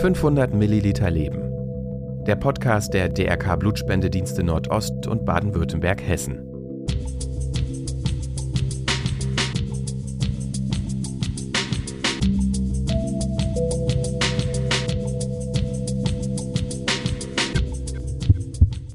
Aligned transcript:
500 0.00 0.52
Milliliter 0.52 1.08
Leben. 1.08 2.24
Der 2.26 2.36
Podcast 2.36 2.92
der 2.92 3.08
DRK 3.08 3.56
Blutspendedienste 3.56 4.42
Nordost 4.42 5.06
und 5.06 5.24
Baden-Württemberg-Hessen. 5.24 6.40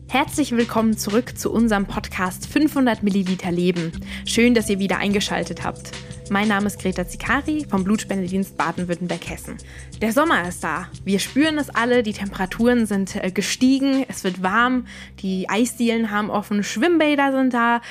Herzlich 0.09 0.51
willkommen 0.51 0.97
zurück 0.97 1.37
zu 1.37 1.51
unserem 1.51 1.85
Podcast 1.85 2.45
500 2.47 3.03
Milliliter 3.03 3.51
Leben. 3.51 3.91
Schön, 4.25 4.53
dass 4.53 4.69
ihr 4.69 4.79
wieder 4.79 4.97
eingeschaltet 4.97 5.63
habt. 5.63 5.91
Mein 6.31 6.47
Name 6.47 6.67
ist 6.67 6.79
Greta 6.79 7.07
Zikari 7.07 7.65
vom 7.67 7.83
Blutspendedienst 7.83 8.55
Baden-Württemberg-Hessen. 8.55 9.57
Der 9.99 10.13
Sommer 10.13 10.47
ist 10.47 10.63
da. 10.63 10.87
Wir 11.03 11.17
spüren 11.17 11.57
es 11.57 11.71
alle. 11.71 12.03
Die 12.03 12.13
Temperaturen 12.13 12.85
sind 12.85 13.15
äh, 13.15 13.31
gestiegen. 13.31 14.05
Es 14.07 14.23
wird 14.23 14.43
warm. 14.43 14.85
Die 15.21 15.49
Eisdielen 15.49 16.11
haben 16.11 16.29
offen. 16.29 16.63
Schwimmbäder 16.63 17.31
sind 17.31 17.55
da. 17.55 17.81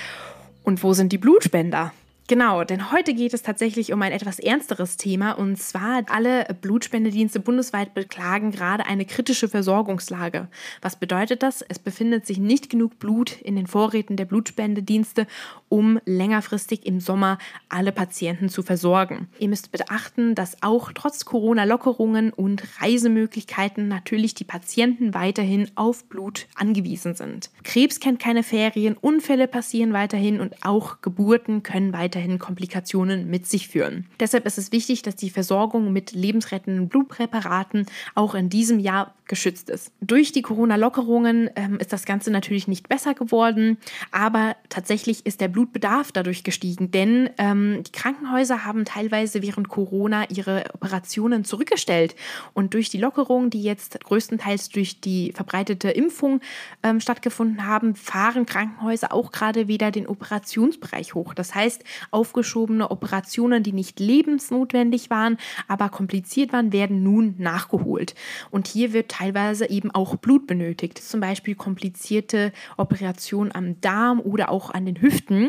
Und 0.63 0.85
wo 0.85 0.93
sind 0.93 1.11
die 1.11 1.19
Blutspender? 1.19 1.93
Genau, 2.29 2.63
denn 2.63 2.93
heute 2.93 3.15
geht 3.15 3.33
es 3.33 3.41
tatsächlich 3.41 3.91
um 3.91 4.03
ein 4.03 4.13
etwas 4.13 4.39
ernsteres 4.39 4.99
Thema 4.99 5.33
und 5.33 5.57
zwar 5.57 6.03
alle 6.11 6.45
Blutspendedienste 6.61 7.41
bundesweit 7.41 7.95
beklagen 7.95 8.51
gerade 8.51 8.85
eine 8.85 9.07
kritische 9.07 9.49
Versorgungslage. 9.49 10.49
Was 10.83 10.97
bedeutet 10.97 11.43
das? 11.43 11.63
Es 11.63 11.79
befindet 11.79 12.27
sich 12.27 12.37
nicht 12.37 12.69
genug 12.69 12.99
Blut 12.99 13.41
in 13.41 13.57
den 13.57 13.67
Vorräten 13.67 14.17
der 14.17 14.27
Blutspendedienste, 14.27 15.27
um 15.69 16.01
längerfristig 16.05 16.87
im 16.87 17.01
Sommer 17.01 17.39
alle 17.69 17.93
Patienten 17.93 18.49
zu 18.49 18.63
versorgen. 18.63 19.29
Ihr 19.39 19.49
müsst 19.49 19.73
beachten, 19.73 20.35
dass 20.35 20.63
auch 20.63 20.93
trotz 20.95 21.25
Corona-Lockerungen 21.25 22.33
und 22.33 22.63
Reisemöglichkeiten 22.81 23.89
natürlich 23.89 24.35
die 24.35 24.45
Patienten 24.45 25.15
weiterhin 25.15 25.71
auf 25.75 26.05
Blut 26.05 26.47
angewiesen 26.55 27.15
sind. 27.15 27.51
Krebs 27.65 28.01
kennt 28.01 28.21
keine 28.21 28.43
Ferien, 28.43 28.97
Unfälle 28.97 29.49
passieren 29.49 29.93
weiterhin 29.93 30.41
und 30.41 30.65
auch 30.65 31.01
Geburten 31.01 31.63
können 31.63 31.93
weiterhin 31.93 32.39
Komplikationen 32.39 33.29
mit 33.29 33.47
sich 33.47 33.69
führen. 33.69 34.07
Deshalb 34.21 34.47
ist 34.47 34.59
es 34.59 34.73
wichtig, 34.73 35.03
dass 35.03 35.17
die 35.17 35.31
Versorgung 35.31 35.93
mit 35.93 36.13
lebensrettenden 36.13 36.89
Blutpräparaten 36.89 37.87
auch 38.15 38.35
in 38.35 38.49
diesem 38.49 38.79
Jahr 38.79 39.15
geschützt 39.27 39.69
ist. 39.71 39.93
Durch 40.01 40.33
die 40.33 40.43
Corona-Lockerungen 40.43 41.51
ähm, 41.55 41.79
ist 41.79 41.93
das 41.93 42.05
Ganze 42.07 42.31
natürlich 42.31 42.67
nicht 42.67 42.89
besser 42.89 43.15
geworden, 43.15 43.77
aber 44.11 44.57
tatsächlich 44.71 45.27
ist 45.27 45.41
der 45.41 45.49
Blutbedarf 45.59 46.13
dadurch 46.13 46.45
gestiegen, 46.45 46.93
denn 46.93 47.31
ähm, 47.37 47.83
die 47.83 47.91
Krankenhäuser 47.91 48.65
haben 48.65 48.85
teilweise 48.85 49.43
während 49.43 49.69
Corona 49.69 50.31
ihre 50.31 50.67
Operationen 50.73 51.45
zurückgestellt 51.45 52.15
und 52.55 52.75
durch 52.75 52.91
die 52.91 52.99
Lockerungen, 52.99 53.51
die 53.51 53.65
jetzt 53.65 53.99
größtenteils 54.05 54.69
durch 54.69 55.01
die 55.01 55.33
verbreitete 55.33 55.91
Impfung 55.91 56.41
ähm, 56.85 57.01
stattgefunden 57.01 57.67
haben, 57.67 57.97
fahren 57.97 58.47
Krankenhäuser 58.47 59.13
auch 59.13 59.33
gerade 59.33 59.67
wieder 59.67 59.91
den 59.91 60.07
Operationsbereich 60.07 61.17
hoch. 61.17 61.35
Das 61.35 61.57
heißt, 61.57 61.83
aufgeschobene 62.13 62.93
Operationen, 62.93 63.65
die 63.65 63.73
nicht 63.73 63.99
lebensnotwendig 63.99 65.11
waren, 65.11 65.39
aber 65.67 65.89
kompliziert 65.89 66.53
waren, 66.53 66.73
werden 66.73 67.03
nun 67.03 67.35
nachgeholt. 67.37 68.15
Und 68.53 68.69
hier 68.69 68.93
wird 68.93 69.11
teilweise 69.11 69.69
eben 69.69 69.91
auch 69.91 70.15
Blut 70.15 70.47
benötigt. 70.47 70.99
Zum 70.99 71.19
Beispiel 71.19 71.57
komplizierte 71.57 72.53
Operationen 72.77 73.53
am 73.53 73.81
Darm 73.81 74.21
oder 74.21 74.51
auch 74.51 74.71
an 74.71 74.87
den 74.87 75.01
Hüften, 75.01 75.48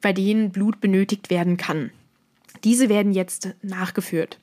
bei 0.00 0.12
denen 0.12 0.50
Blut 0.50 0.80
benötigt 0.80 1.30
werden 1.30 1.56
kann. 1.56 1.90
Diese 2.62 2.88
werden 2.88 3.12
jetzt 3.12 3.54
nachgeführt. 3.62 4.38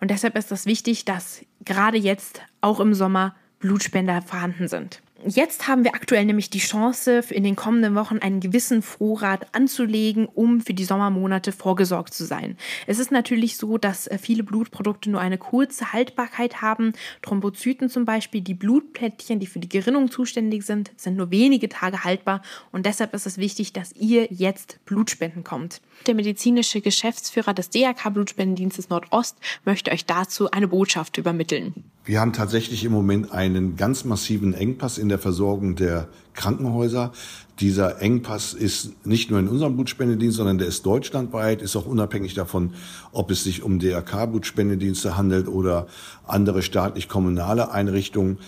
Und 0.00 0.10
deshalb 0.10 0.36
ist 0.36 0.52
es 0.52 0.66
wichtig, 0.66 1.04
dass 1.04 1.44
gerade 1.64 1.98
jetzt 1.98 2.42
auch 2.60 2.80
im 2.80 2.94
Sommer 2.94 3.34
Blutspender 3.58 4.22
vorhanden 4.22 4.68
sind. 4.68 5.02
Jetzt 5.26 5.66
haben 5.66 5.82
wir 5.82 5.96
aktuell 5.96 6.24
nämlich 6.24 6.48
die 6.48 6.60
Chance, 6.60 7.24
in 7.30 7.42
den 7.42 7.56
kommenden 7.56 7.96
Wochen 7.96 8.18
einen 8.18 8.38
gewissen 8.38 8.82
Vorrat 8.82 9.52
anzulegen, 9.52 10.26
um 10.26 10.60
für 10.60 10.74
die 10.74 10.84
Sommermonate 10.84 11.50
vorgesorgt 11.50 12.14
zu 12.14 12.24
sein. 12.24 12.56
Es 12.86 13.00
ist 13.00 13.10
natürlich 13.10 13.56
so, 13.56 13.78
dass 13.78 14.06
äh, 14.06 14.16
viele 14.16 14.44
Blutprodukte 14.44 15.10
nur 15.10 15.20
eine 15.20 15.36
kurze 15.36 15.92
Haltbarkeit 15.92 16.62
haben. 16.62 16.92
Thrombozyten 17.22 17.90
zum 17.90 18.04
Beispiel, 18.04 18.42
die 18.42 18.54
Blutplättchen, 18.54 19.40
die 19.40 19.46
für 19.46 19.58
die 19.58 19.68
Gerinnung 19.68 20.08
zuständig 20.08 20.62
sind, 20.62 20.92
sind 20.96 21.16
nur 21.16 21.32
wenige 21.32 21.68
Tage 21.68 22.04
haltbar 22.04 22.40
und 22.70 22.86
deshalb 22.86 23.12
ist 23.12 23.26
es 23.26 23.38
wichtig, 23.38 23.72
dass 23.72 23.92
ihr 23.96 24.28
jetzt 24.30 24.78
Blutspenden 24.84 25.42
kommt. 25.42 25.80
Der 26.06 26.14
medizinische 26.14 26.80
Geschäftsführer 26.80 27.54
des 27.54 27.70
DRK 27.70 28.10
Blutspendendienstes 28.10 28.88
Nordost 28.88 29.36
möchte 29.64 29.90
euch 29.90 30.06
dazu 30.06 30.48
eine 30.52 30.68
Botschaft 30.68 31.18
übermitteln. 31.18 31.74
Wir 32.08 32.22
haben 32.22 32.32
tatsächlich 32.32 32.84
im 32.84 32.92
Moment 32.92 33.32
einen 33.32 33.76
ganz 33.76 34.06
massiven 34.06 34.54
Engpass 34.54 34.96
in 34.96 35.10
der 35.10 35.18
Versorgung 35.18 35.74
der 35.76 36.08
Krankenhäuser. 36.32 37.12
Dieser 37.60 38.00
Engpass 38.00 38.54
ist 38.54 39.06
nicht 39.06 39.30
nur 39.30 39.38
in 39.38 39.46
unserem 39.46 39.74
Blutspendedienst, 39.74 40.38
sondern 40.38 40.56
der 40.56 40.68
ist 40.68 40.86
deutschlandweit, 40.86 41.60
ist 41.60 41.76
auch 41.76 41.84
unabhängig 41.84 42.32
davon, 42.32 42.72
ob 43.12 43.30
es 43.30 43.44
sich 43.44 43.62
um 43.62 43.78
DRK-Blutspendedienste 43.78 45.18
handelt 45.18 45.48
oder 45.48 45.86
andere 46.26 46.62
staatlich-kommunale 46.62 47.72
Einrichtungen. 47.72 48.38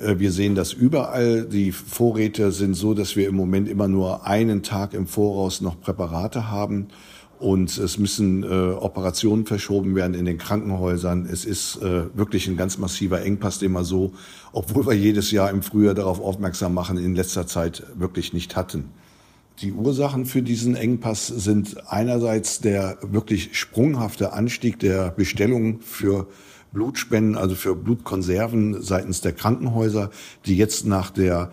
Äh, 0.00 0.18
wir 0.18 0.32
sehen 0.32 0.54
das 0.54 0.72
überall. 0.72 1.44
Die 1.44 1.72
Vorräte 1.72 2.52
sind 2.52 2.72
so, 2.72 2.94
dass 2.94 3.16
wir 3.16 3.28
im 3.28 3.34
Moment 3.34 3.68
immer 3.68 3.86
nur 3.86 4.26
einen 4.26 4.62
Tag 4.62 4.94
im 4.94 5.06
Voraus 5.06 5.60
noch 5.60 5.78
Präparate 5.78 6.50
haben 6.50 6.86
und 7.40 7.76
es 7.78 7.98
müssen 7.98 8.42
äh, 8.42 8.46
Operationen 8.46 9.46
verschoben 9.46 9.94
werden 9.94 10.14
in 10.14 10.26
den 10.26 10.36
Krankenhäusern. 10.36 11.26
Es 11.30 11.46
ist 11.46 11.76
äh, 11.76 12.14
wirklich 12.14 12.46
ein 12.48 12.56
ganz 12.56 12.76
massiver 12.76 13.22
Engpass, 13.22 13.58
den 13.58 13.72
wir 13.72 13.82
so, 13.82 14.12
obwohl 14.52 14.86
wir 14.86 14.92
jedes 14.92 15.30
Jahr 15.30 15.50
im 15.50 15.62
Frühjahr 15.62 15.94
darauf 15.94 16.20
aufmerksam 16.20 16.74
machen, 16.74 16.98
in 16.98 17.14
letzter 17.14 17.46
Zeit 17.46 17.82
wirklich 17.96 18.34
nicht 18.34 18.56
hatten. 18.56 18.90
Die 19.60 19.72
Ursachen 19.72 20.26
für 20.26 20.42
diesen 20.42 20.74
Engpass 20.74 21.26
sind 21.26 21.90
einerseits 21.90 22.60
der 22.60 22.98
wirklich 23.02 23.58
sprunghafte 23.58 24.32
Anstieg 24.34 24.78
der 24.78 25.10
Bestellungen 25.10 25.80
für 25.80 26.26
Blutspenden, 26.72 27.36
also 27.36 27.54
für 27.54 27.74
Blutkonserven 27.74 28.82
seitens 28.82 29.22
der 29.22 29.32
Krankenhäuser, 29.32 30.10
die 30.46 30.56
jetzt 30.56 30.86
nach 30.86 31.10
der 31.10 31.50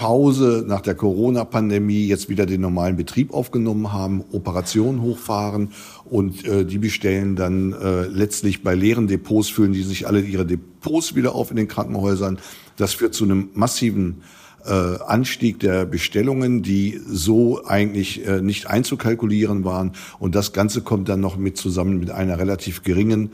Pause 0.00 0.64
nach 0.66 0.80
der 0.80 0.94
Corona-Pandemie 0.94 2.06
jetzt 2.06 2.30
wieder 2.30 2.46
den 2.46 2.62
normalen 2.62 2.96
Betrieb 2.96 3.34
aufgenommen 3.34 3.92
haben, 3.92 4.24
Operationen 4.32 5.02
hochfahren 5.02 5.72
und 6.06 6.42
äh, 6.46 6.64
die 6.64 6.78
bestellen 6.78 7.36
dann 7.36 7.74
äh, 7.74 8.06
letztlich 8.06 8.62
bei 8.62 8.74
leeren 8.74 9.08
Depots, 9.08 9.50
füllen 9.50 9.74
die 9.74 9.82
sich 9.82 10.06
alle 10.06 10.22
ihre 10.22 10.46
Depots 10.46 11.16
wieder 11.16 11.34
auf 11.34 11.50
in 11.50 11.58
den 11.58 11.68
Krankenhäusern. 11.68 12.38
Das 12.78 12.94
führt 12.94 13.12
zu 13.12 13.24
einem 13.24 13.50
massiven 13.52 14.22
äh, 14.64 14.72
Anstieg 15.06 15.60
der 15.60 15.84
Bestellungen, 15.84 16.62
die 16.62 16.98
so 17.06 17.66
eigentlich 17.66 18.26
äh, 18.26 18.40
nicht 18.40 18.68
einzukalkulieren 18.68 19.66
waren. 19.66 19.92
Und 20.18 20.34
das 20.34 20.54
Ganze 20.54 20.80
kommt 20.80 21.10
dann 21.10 21.20
noch 21.20 21.36
mit 21.36 21.58
zusammen 21.58 22.00
mit 22.00 22.10
einer 22.10 22.38
relativ 22.38 22.84
geringen 22.84 23.32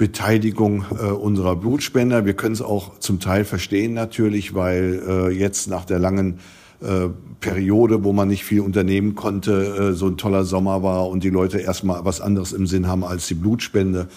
Beteiligung 0.00 0.86
äh, 0.98 1.10
unserer 1.10 1.56
Blutspender. 1.56 2.24
Wir 2.24 2.32
können 2.32 2.54
es 2.54 2.62
auch 2.62 2.98
zum 3.00 3.20
Teil 3.20 3.44
verstehen 3.44 3.92
natürlich, 3.92 4.54
weil 4.54 5.02
äh, 5.06 5.28
jetzt 5.28 5.68
nach 5.68 5.84
der 5.84 5.98
langen 5.98 6.38
äh, 6.80 7.08
Periode, 7.40 8.02
wo 8.02 8.14
man 8.14 8.28
nicht 8.28 8.42
viel 8.42 8.62
unternehmen 8.62 9.14
konnte, 9.14 9.90
äh, 9.90 9.92
so 9.92 10.06
ein 10.06 10.16
toller 10.16 10.44
Sommer 10.44 10.82
war 10.82 11.10
und 11.10 11.22
die 11.22 11.28
Leute 11.28 11.58
erstmal 11.58 12.02
was 12.06 12.22
anderes 12.22 12.54
im 12.54 12.66
Sinn 12.66 12.88
haben 12.88 13.04
als 13.04 13.26
die 13.26 13.34
Blutspende. 13.34 14.08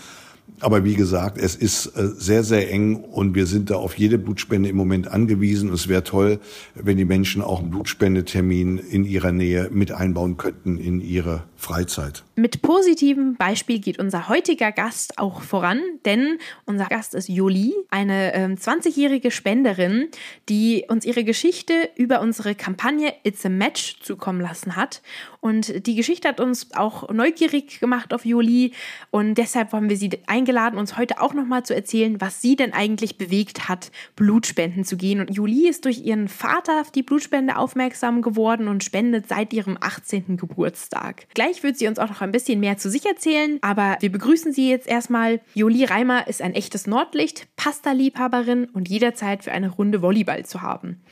Aber 0.61 0.85
wie 0.85 0.93
gesagt, 0.93 1.37
es 1.37 1.53
ist 1.57 1.87
äh, 1.97 2.07
sehr, 2.17 2.45
sehr 2.45 2.71
eng 2.71 2.95
und 2.95 3.35
wir 3.35 3.45
sind 3.45 3.69
da 3.69 3.75
auf 3.75 3.97
jede 3.97 4.17
Blutspende 4.17 4.69
im 4.69 4.77
Moment 4.77 5.09
angewiesen. 5.09 5.73
Es 5.73 5.89
wäre 5.89 6.05
toll, 6.05 6.39
wenn 6.75 6.95
die 6.95 7.03
Menschen 7.03 7.41
auch 7.41 7.59
einen 7.59 7.71
Blutspendetermin 7.71 8.77
in 8.77 9.03
ihrer 9.03 9.33
Nähe 9.33 9.69
mit 9.69 9.91
einbauen 9.91 10.37
könnten 10.37 10.77
in 10.77 11.01
ihre 11.01 11.43
Freizeit. 11.63 12.23
Mit 12.35 12.61
positivem 12.61 13.35
Beispiel 13.35 13.79
geht 13.79 13.97
unser 13.97 14.27
heutiger 14.27 14.71
Gast 14.71 15.17
auch 15.17 15.41
voran, 15.41 15.79
denn 16.03 16.39
unser 16.65 16.85
Gast 16.85 17.13
ist 17.13 17.29
Jolie, 17.29 17.73
eine 17.89 18.33
äh, 18.33 18.45
20-jährige 18.47 19.31
Spenderin, 19.31 20.09
die 20.49 20.85
uns 20.87 21.05
ihre 21.05 21.23
Geschichte 21.23 21.89
über 21.95 22.21
unsere 22.21 22.53
Kampagne 22.53 23.13
It's 23.23 23.45
a 23.45 23.49
Match 23.49 24.01
zukommen 24.01 24.41
lassen 24.41 24.75
hat. 24.75 25.01
Und 25.39 25.85
die 25.87 25.95
Geschichte 25.95 26.27
hat 26.27 26.39
uns 26.39 26.73
auch 26.73 27.09
neugierig 27.09 27.79
gemacht 27.79 28.13
auf 28.13 28.25
Jolie 28.25 28.71
und 29.11 29.35
deshalb 29.35 29.73
haben 29.73 29.89
wir 29.89 29.97
sie 29.97 30.09
eingeladen, 30.25 30.79
uns 30.79 30.97
heute 30.97 31.21
auch 31.21 31.33
nochmal 31.33 31.63
zu 31.63 31.75
erzählen, 31.75 32.19
was 32.21 32.41
sie 32.41 32.55
denn 32.55 32.73
eigentlich 32.73 33.17
bewegt 33.17 33.67
hat, 33.69 33.91
Blutspenden 34.15 34.85
zu 34.85 34.97
gehen. 34.97 35.19
Und 35.19 35.29
Jolie 35.35 35.69
ist 35.69 35.85
durch 35.85 35.99
ihren 35.99 36.27
Vater 36.27 36.81
auf 36.81 36.91
die 36.91 37.03
Blutspende 37.03 37.57
aufmerksam 37.57 38.21
geworden 38.21 38.67
und 38.67 38.83
spendet 38.83 39.27
seit 39.29 39.53
ihrem 39.53 39.77
18. 39.79 40.37
Geburtstag. 40.37 41.27
Gleich 41.33 41.52
wird 41.61 41.77
sie 41.77 41.87
uns 41.87 41.99
auch 41.99 42.09
noch 42.09 42.21
ein 42.21 42.31
bisschen 42.31 42.59
mehr 42.59 42.77
zu 42.77 42.89
sich 42.89 43.05
erzählen, 43.05 43.59
aber 43.61 43.97
wir 43.99 44.11
begrüßen 44.11 44.53
sie 44.53 44.69
jetzt 44.69 44.87
erstmal. 44.87 45.41
Jolie 45.53 45.87
Reimer 45.87 46.27
ist 46.27 46.41
ein 46.41 46.55
echtes 46.55 46.87
Nordlicht, 46.87 47.47
Pasta-Liebhaberin 47.57 48.65
und 48.65 48.89
jederzeit 48.89 49.43
für 49.43 49.51
eine 49.51 49.69
Runde 49.69 50.01
Volleyball 50.01 50.45
zu 50.45 50.61
haben. 50.61 51.03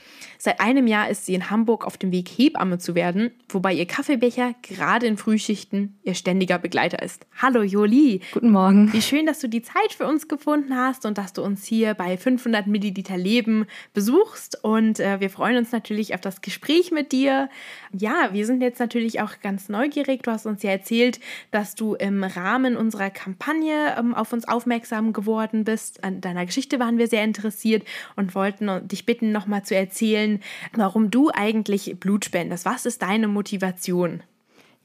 Seit 0.43 0.59
einem 0.59 0.87
Jahr 0.87 1.07
ist 1.07 1.27
sie 1.27 1.35
in 1.35 1.51
Hamburg 1.51 1.85
auf 1.85 1.99
dem 1.99 2.11
Weg, 2.11 2.27
Hebamme 2.27 2.79
zu 2.79 2.95
werden, 2.95 3.29
wobei 3.49 3.73
ihr 3.73 3.85
Kaffeebecher 3.85 4.55
gerade 4.63 5.05
in 5.05 5.15
Frühschichten 5.15 5.99
ihr 6.01 6.15
ständiger 6.15 6.57
Begleiter 6.57 7.03
ist. 7.03 7.27
Hallo 7.39 7.61
Joli. 7.61 8.21
Guten 8.31 8.49
Morgen. 8.49 8.91
Wie 8.91 9.03
schön, 9.03 9.27
dass 9.27 9.37
du 9.37 9.47
die 9.47 9.61
Zeit 9.61 9.93
für 9.95 10.07
uns 10.07 10.27
gefunden 10.27 10.75
hast 10.75 11.05
und 11.05 11.19
dass 11.19 11.33
du 11.33 11.43
uns 11.43 11.63
hier 11.65 11.93
bei 11.93 12.17
500 12.17 12.65
Milliliter 12.65 13.17
Leben 13.17 13.67
besuchst. 13.93 14.63
Und 14.63 14.99
äh, 14.99 15.19
wir 15.19 15.29
freuen 15.29 15.57
uns 15.57 15.71
natürlich 15.71 16.15
auf 16.15 16.21
das 16.21 16.41
Gespräch 16.41 16.89
mit 16.89 17.11
dir. 17.11 17.47
Ja, 17.95 18.29
wir 18.31 18.47
sind 18.47 18.63
jetzt 18.63 18.79
natürlich 18.79 19.21
auch 19.21 19.41
ganz 19.43 19.69
neugierig. 19.69 20.23
Du 20.23 20.31
hast 20.31 20.47
uns 20.47 20.63
ja 20.63 20.71
erzählt, 20.71 21.19
dass 21.51 21.75
du 21.75 21.93
im 21.93 22.23
Rahmen 22.23 22.77
unserer 22.77 23.11
Kampagne 23.11 23.95
ähm, 23.95 24.15
auf 24.15 24.33
uns 24.33 24.47
aufmerksam 24.47 25.13
geworden 25.13 25.65
bist. 25.65 26.03
An 26.03 26.19
deiner 26.19 26.47
Geschichte 26.47 26.79
waren 26.79 26.97
wir 26.97 27.05
sehr 27.05 27.23
interessiert 27.23 27.83
und 28.15 28.33
wollten 28.33 28.87
dich 28.87 29.05
bitten, 29.05 29.31
nochmal 29.31 29.61
zu 29.61 29.75
erzählen, 29.75 30.30
warum 30.73 31.11
du 31.11 31.29
eigentlich 31.33 31.99
Blut 31.99 32.25
spendest. 32.25 32.65
Was 32.65 32.85
ist 32.85 33.01
deine 33.01 33.27
Motivation? 33.27 34.23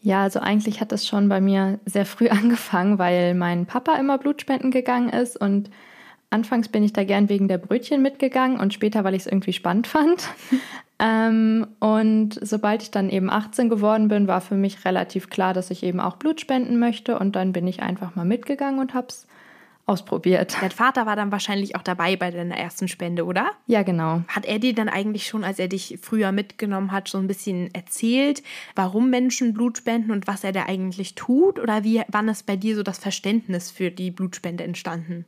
Ja, 0.02 0.22
also 0.22 0.40
eigentlich 0.40 0.80
hat 0.80 0.92
das 0.92 1.06
schon 1.06 1.28
bei 1.28 1.40
mir 1.40 1.80
sehr 1.84 2.06
früh 2.06 2.28
angefangen, 2.30 2.98
weil 2.98 3.34
mein 3.34 3.66
Papa 3.66 3.96
immer 3.96 4.18
Blutspenden 4.18 4.70
gegangen 4.70 5.08
ist 5.10 5.36
und 5.36 5.70
anfangs 6.30 6.68
bin 6.68 6.82
ich 6.82 6.92
da 6.92 7.04
gern 7.04 7.28
wegen 7.28 7.48
der 7.48 7.58
Brötchen 7.58 8.02
mitgegangen 8.02 8.58
und 8.58 8.74
später, 8.74 9.04
weil 9.04 9.14
ich 9.14 9.22
es 9.22 9.26
irgendwie 9.26 9.52
spannend 9.52 9.86
fand. 9.88 10.28
ähm, 10.98 11.66
und 11.80 12.38
sobald 12.40 12.82
ich 12.82 12.90
dann 12.90 13.10
eben 13.10 13.30
18 13.30 13.68
geworden 13.68 14.08
bin, 14.08 14.28
war 14.28 14.40
für 14.40 14.56
mich 14.56 14.84
relativ 14.84 15.30
klar, 15.30 15.54
dass 15.54 15.70
ich 15.70 15.82
eben 15.82 16.00
auch 16.00 16.16
Blut 16.16 16.40
spenden 16.40 16.78
möchte 16.78 17.18
und 17.18 17.36
dann 17.36 17.52
bin 17.52 17.66
ich 17.66 17.82
einfach 17.82 18.14
mal 18.14 18.24
mitgegangen 18.24 18.80
und 18.80 18.94
habe 18.94 19.08
es 19.08 19.26
ausprobiert. 19.86 20.56
Dein 20.60 20.72
Vater 20.72 21.06
war 21.06 21.14
dann 21.14 21.30
wahrscheinlich 21.30 21.76
auch 21.76 21.82
dabei 21.82 22.16
bei 22.16 22.30
deiner 22.32 22.56
ersten 22.56 22.88
Spende, 22.88 23.24
oder? 23.24 23.52
Ja, 23.66 23.84
genau. 23.84 24.22
Hat 24.28 24.44
er 24.44 24.58
dir 24.58 24.74
dann 24.74 24.88
eigentlich 24.88 25.26
schon, 25.26 25.44
als 25.44 25.60
er 25.60 25.68
dich 25.68 25.98
früher 26.02 26.32
mitgenommen 26.32 26.90
hat, 26.90 27.08
so 27.08 27.18
ein 27.18 27.28
bisschen 27.28 27.72
erzählt, 27.72 28.42
warum 28.74 29.10
Menschen 29.10 29.54
Blut 29.54 29.78
spenden 29.78 30.10
und 30.10 30.26
was 30.26 30.42
er 30.42 30.52
da 30.52 30.64
eigentlich 30.64 31.14
tut? 31.14 31.60
Oder 31.60 31.84
wie 31.84 32.02
wann 32.08 32.28
ist 32.28 32.46
bei 32.46 32.56
dir 32.56 32.74
so 32.74 32.82
das 32.82 32.98
Verständnis 32.98 33.70
für 33.70 33.90
die 33.92 34.10
Blutspende 34.10 34.64
entstanden? 34.64 35.24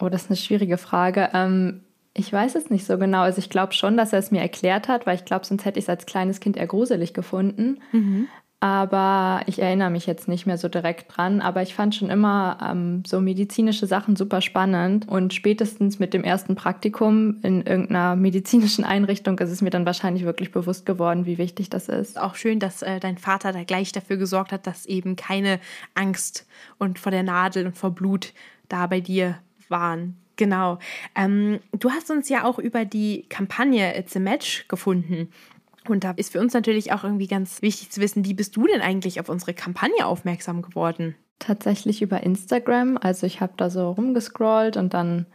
Oh, 0.00 0.08
das 0.08 0.22
ist 0.22 0.30
eine 0.30 0.36
schwierige 0.36 0.78
Frage. 0.78 1.28
Ähm, 1.34 1.82
ich 2.14 2.32
weiß 2.32 2.54
es 2.54 2.70
nicht 2.70 2.86
so 2.86 2.98
genau. 2.98 3.20
Also 3.20 3.38
ich 3.38 3.50
glaube 3.50 3.72
schon, 3.74 3.96
dass 3.96 4.12
er 4.12 4.18
es 4.18 4.30
mir 4.30 4.40
erklärt 4.40 4.88
hat, 4.88 5.06
weil 5.06 5.16
ich 5.16 5.24
glaube, 5.24 5.46
sonst 5.46 5.64
hätte 5.64 5.78
ich 5.78 5.84
es 5.84 5.88
als 5.90 6.06
kleines 6.06 6.40
Kind 6.40 6.56
eher 6.56 6.66
gruselig 6.66 7.14
gefunden. 7.14 7.80
Mhm. 7.92 8.28
Aber 8.62 9.40
ich 9.46 9.58
erinnere 9.58 9.88
mich 9.88 10.06
jetzt 10.06 10.28
nicht 10.28 10.44
mehr 10.44 10.58
so 10.58 10.68
direkt 10.68 11.16
dran. 11.16 11.40
Aber 11.40 11.62
ich 11.62 11.74
fand 11.74 11.94
schon 11.94 12.10
immer 12.10 12.58
ähm, 12.62 13.02
so 13.06 13.18
medizinische 13.18 13.86
Sachen 13.86 14.16
super 14.16 14.42
spannend. 14.42 15.08
Und 15.08 15.32
spätestens 15.32 15.98
mit 15.98 16.12
dem 16.12 16.24
ersten 16.24 16.56
Praktikum 16.56 17.38
in 17.42 17.62
irgendeiner 17.62 18.16
medizinischen 18.16 18.84
Einrichtung 18.84 19.38
ist 19.38 19.50
es 19.50 19.62
mir 19.62 19.70
dann 19.70 19.86
wahrscheinlich 19.86 20.24
wirklich 20.24 20.52
bewusst 20.52 20.84
geworden, 20.84 21.24
wie 21.24 21.38
wichtig 21.38 21.70
das 21.70 21.88
ist. 21.88 22.20
Auch 22.20 22.34
schön, 22.34 22.58
dass 22.58 22.82
äh, 22.82 23.00
dein 23.00 23.16
Vater 23.16 23.52
da 23.52 23.64
gleich 23.64 23.92
dafür 23.92 24.18
gesorgt 24.18 24.52
hat, 24.52 24.66
dass 24.66 24.84
eben 24.84 25.16
keine 25.16 25.58
Angst 25.94 26.46
und 26.78 26.98
vor 26.98 27.12
der 27.12 27.22
Nadel 27.22 27.66
und 27.66 27.78
vor 27.78 27.90
Blut 27.90 28.34
da 28.68 28.86
bei 28.86 29.00
dir 29.00 29.38
waren. 29.70 30.16
Genau. 30.40 30.78
Ähm, 31.14 31.60
du 31.72 31.90
hast 31.90 32.10
uns 32.10 32.30
ja 32.30 32.44
auch 32.44 32.58
über 32.58 32.86
die 32.86 33.26
Kampagne 33.28 33.94
It's 33.98 34.16
a 34.16 34.20
Match 34.20 34.66
gefunden. 34.68 35.30
Und 35.90 36.04
da 36.04 36.12
ist 36.12 36.32
für 36.32 36.40
uns 36.40 36.52
natürlich 36.54 36.92
auch 36.92 37.04
irgendwie 37.04 37.26
ganz 37.26 37.62
wichtig 37.62 37.90
zu 37.90 38.00
wissen, 38.00 38.24
wie 38.24 38.34
bist 38.34 38.56
du 38.56 38.66
denn 38.66 38.80
eigentlich 38.80 39.20
auf 39.20 39.28
unsere 39.28 39.54
Kampagne 39.54 40.06
aufmerksam 40.06 40.62
geworden? 40.62 41.14
Tatsächlich 41.38 42.02
über 42.02 42.22
Instagram. 42.22 42.98
Also 43.00 43.26
ich 43.26 43.40
habe 43.40 43.54
da 43.56 43.70
so 43.70 43.90
rumgescrollt 43.90 44.76
und 44.76 44.94
dann 44.94 45.26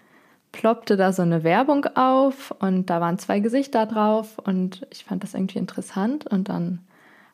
ploppte 0.52 0.96
da 0.96 1.12
so 1.12 1.22
eine 1.22 1.44
Werbung 1.44 1.86
auf 1.96 2.56
und 2.60 2.90
da 2.90 3.02
waren 3.02 3.20
zwei 3.20 3.42
Gesichter 3.42 3.86
drauf 3.86 4.40
und 4.40 4.88
ich 4.90 5.04
fand 5.04 5.22
das 5.24 5.34
irgendwie 5.34 5.60
interessant 5.60 6.26
und 6.28 6.48
dann 6.48 6.80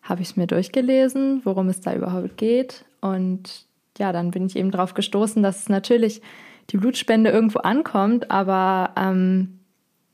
habe 0.02 0.24
ich 0.24 0.30
es 0.30 0.36
mir 0.36 0.48
durchgelesen, 0.48 1.42
worum 1.44 1.70
es 1.70 1.82
da 1.82 1.94
überhaupt 1.94 2.38
geht 2.38 2.86
und 3.00 3.68
ja, 4.00 4.12
dann 4.12 4.32
bin 4.32 4.48
ich 4.48 4.56
eben 4.56 4.72
darauf 4.72 4.96
gestoßen, 4.96 5.44
dass 5.44 5.70
natürlich 5.70 6.24
die 6.72 6.78
Blutspende 6.78 7.30
irgendwo 7.30 7.60
ankommt, 7.60 8.32
aber 8.32 8.96
ähm, 8.98 9.60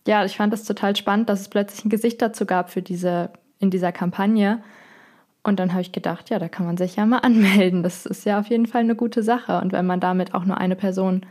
ja, 0.07 0.25
ich 0.25 0.37
fand 0.37 0.53
es 0.53 0.63
total 0.63 0.95
spannend, 0.95 1.29
dass 1.29 1.41
es 1.41 1.49
plötzlich 1.49 1.85
ein 1.85 1.89
Gesicht 1.89 2.21
dazu 2.21 2.45
gab 2.45 2.69
für 2.69 2.81
diese, 2.81 3.29
in 3.59 3.69
dieser 3.69 3.91
Kampagne. 3.91 4.63
Und 5.43 5.59
dann 5.59 5.71
habe 5.71 5.81
ich 5.81 5.91
gedacht, 5.91 6.29
ja, 6.29 6.39
da 6.39 6.49
kann 6.49 6.65
man 6.65 6.77
sich 6.77 6.95
ja 6.95 7.05
mal 7.05 7.17
anmelden. 7.23 7.83
Das 7.83 8.05
ist 8.05 8.25
ja 8.25 8.39
auf 8.39 8.47
jeden 8.47 8.65
Fall 8.65 8.81
eine 8.81 8.95
gute 8.95 9.23
Sache. 9.23 9.61
Und 9.61 9.71
wenn 9.71 9.85
man 9.85 9.99
damit 9.99 10.33
auch 10.33 10.45
nur 10.45 10.57
eine 10.57 10.75
Person 10.75 11.25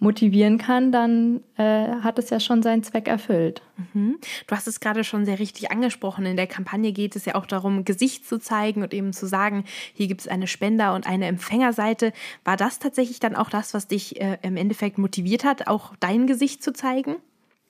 motivieren 0.00 0.56
kann, 0.56 0.92
dann 0.92 1.42
äh, 1.56 1.88
hat 2.02 2.18
es 2.18 2.30
ja 2.30 2.40
schon 2.40 2.62
seinen 2.62 2.82
Zweck 2.82 3.06
erfüllt. 3.06 3.60
Mhm. 3.92 4.18
Du 4.46 4.56
hast 4.56 4.66
es 4.66 4.80
gerade 4.80 5.04
schon 5.04 5.26
sehr 5.26 5.38
richtig 5.38 5.70
angesprochen. 5.70 6.24
In 6.24 6.38
der 6.38 6.46
Kampagne 6.46 6.92
geht 6.92 7.16
es 7.16 7.26
ja 7.26 7.34
auch 7.34 7.44
darum, 7.44 7.84
Gesicht 7.84 8.26
zu 8.26 8.38
zeigen 8.38 8.82
und 8.82 8.94
eben 8.94 9.12
zu 9.12 9.26
sagen, 9.26 9.64
hier 9.92 10.06
gibt 10.06 10.22
es 10.22 10.28
eine 10.28 10.46
Spender- 10.46 10.94
und 10.94 11.06
eine 11.06 11.26
Empfängerseite. 11.26 12.14
War 12.44 12.56
das 12.56 12.78
tatsächlich 12.78 13.20
dann 13.20 13.36
auch 13.36 13.50
das, 13.50 13.74
was 13.74 13.88
dich 13.88 14.18
äh, 14.20 14.38
im 14.40 14.56
Endeffekt 14.56 14.96
motiviert 14.96 15.44
hat, 15.44 15.66
auch 15.66 15.94
dein 16.00 16.26
Gesicht 16.26 16.62
zu 16.62 16.72
zeigen? 16.72 17.16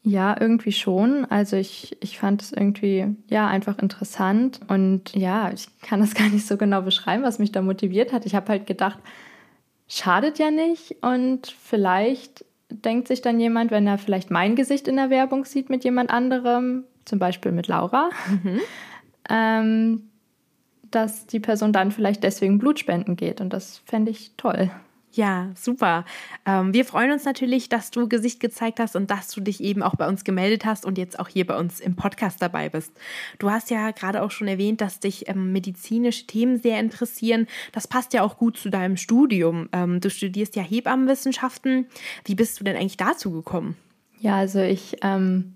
Ja, 0.03 0.35
irgendwie 0.39 0.73
schon. 0.73 1.27
Also 1.27 1.57
ich, 1.57 1.97
ich 2.01 2.19
fand 2.19 2.41
es 2.41 2.53
irgendwie 2.53 3.17
ja 3.29 3.47
einfach 3.47 3.79
interessant 3.79 4.61
und 4.69 5.15
ja, 5.15 5.53
ich 5.53 5.69
kann 5.83 6.01
das 6.01 6.15
gar 6.15 6.29
nicht 6.29 6.47
so 6.47 6.57
genau 6.57 6.83
beschreiben, 6.83 7.23
was 7.23 7.39
mich 7.39 7.53
da 7.53 7.61
motiviert 7.61 8.13
hat. 8.13 8.25
Ich 8.27 8.35
habe 8.35 8.49
halt 8.49 8.67
gedacht, 8.67 8.99
schadet 9.89 10.39
ja 10.39 10.51
nicht 10.51 10.97
und 11.03 11.49
vielleicht 11.63 12.45
denkt 12.71 13.09
sich 13.09 13.21
dann 13.21 13.41
jemand, 13.41 13.71
wenn 13.71 13.87
er 13.87 13.99
vielleicht 13.99 14.31
mein 14.31 14.57
Gesicht 14.57 14.89
in 14.89 14.97
der 14.97 15.11
Werbung 15.11 15.45
sieht 15.45 15.69
mit 15.69 15.85
jemand 15.85 16.11
anderem, 16.11 16.85
zum 17.05 17.19
Beispiel 17.19 17.53
mit 17.53 17.67
Laura, 17.67 18.11
mhm. 18.29 18.61
ähm, 19.29 20.03
dass 20.91 21.27
die 21.27 21.41
Person 21.41 21.73
dann 21.73 21.91
vielleicht 21.91 22.23
deswegen 22.23 22.59
Blut 22.59 22.79
spenden 22.79 23.17
geht 23.17 23.41
und 23.41 23.53
das 23.53 23.79
fände 23.85 24.11
ich 24.11 24.33
toll. 24.37 24.71
Ja, 25.13 25.51
super. 25.57 26.05
Ähm, 26.47 26.73
wir 26.73 26.85
freuen 26.85 27.11
uns 27.11 27.25
natürlich, 27.25 27.69
dass 27.69 27.91
du 27.91 28.09
Gesicht 28.09 28.39
gezeigt 28.39 28.79
hast 28.79 28.95
und 28.95 29.11
dass 29.11 29.29
du 29.29 29.41
dich 29.41 29.61
eben 29.61 29.83
auch 29.83 29.97
bei 29.97 30.07
uns 30.07 30.23
gemeldet 30.23 30.65
hast 30.65 30.87
und 30.87 30.99
jetzt 30.99 31.19
auch 31.19 31.27
hier 31.27 31.45
bei 31.47 31.59
uns 31.59 31.81
im 31.81 31.97
Podcast 31.97 32.41
dabei 32.41 32.69
bist. 32.69 32.93
Du 33.41 33.51
hast 33.51 33.71
ja 33.71 33.91
gerade 33.91 34.23
auch 34.23 34.31
schon 34.31 34.47
erwähnt, 34.47 34.81
dass 34.81 35.01
dich 35.01 35.29
ähm, 35.29 35.51
medizinische 35.51 36.27
Themen 36.27 36.61
sehr 36.61 36.79
interessieren. 36.79 37.49
Das 37.73 37.89
passt 37.89 38.13
ja 38.13 38.23
auch 38.23 38.39
gut 38.39 38.57
zu 38.57 38.71
deinem 38.71 38.97
Studium. 38.97 39.69
Ähm, 39.73 40.01
du 40.01 40.11
studierst 40.11 40.55
ja 40.55 40.63
Hebammenwissenschaften. 40.63 41.87
Wie 42.25 42.37
bist 42.37 42.61
du 42.61 42.65
denn 42.65 42.77
eigentlich 42.77 42.97
dazu 42.97 43.33
gekommen? 43.33 43.77
Ja, 44.21 44.37
also 44.37 44.61
ich 44.61 44.99
ähm, 45.03 45.55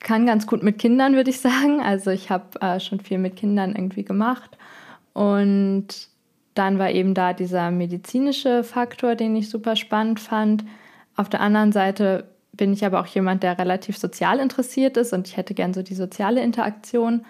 kann 0.00 0.26
ganz 0.26 0.46
gut 0.46 0.62
mit 0.62 0.78
Kindern, 0.78 1.14
würde 1.14 1.30
ich 1.30 1.40
sagen. 1.40 1.80
Also 1.80 2.10
ich 2.10 2.28
habe 2.28 2.60
äh, 2.60 2.80
schon 2.80 3.00
viel 3.00 3.16
mit 3.16 3.36
Kindern 3.36 3.74
irgendwie 3.74 4.04
gemacht 4.04 4.58
und 5.14 6.10
dann 6.58 6.78
war 6.78 6.90
eben 6.90 7.14
da 7.14 7.32
dieser 7.32 7.70
medizinische 7.70 8.64
Faktor, 8.64 9.14
den 9.14 9.36
ich 9.36 9.50
super 9.50 9.76
spannend 9.76 10.20
fand. 10.20 10.64
Auf 11.16 11.28
der 11.28 11.40
anderen 11.40 11.72
Seite 11.72 12.24
bin 12.52 12.72
ich 12.72 12.84
aber 12.84 13.00
auch 13.00 13.06
jemand, 13.06 13.42
der 13.42 13.58
relativ 13.58 13.98
sozial 13.98 14.38
interessiert 14.38 14.96
ist 14.96 15.12
und 15.12 15.28
ich 15.28 15.36
hätte 15.36 15.54
gern 15.54 15.74
so 15.74 15.82
die 15.82 15.94
soziale 15.94 16.42
Interaktion. 16.42 17.24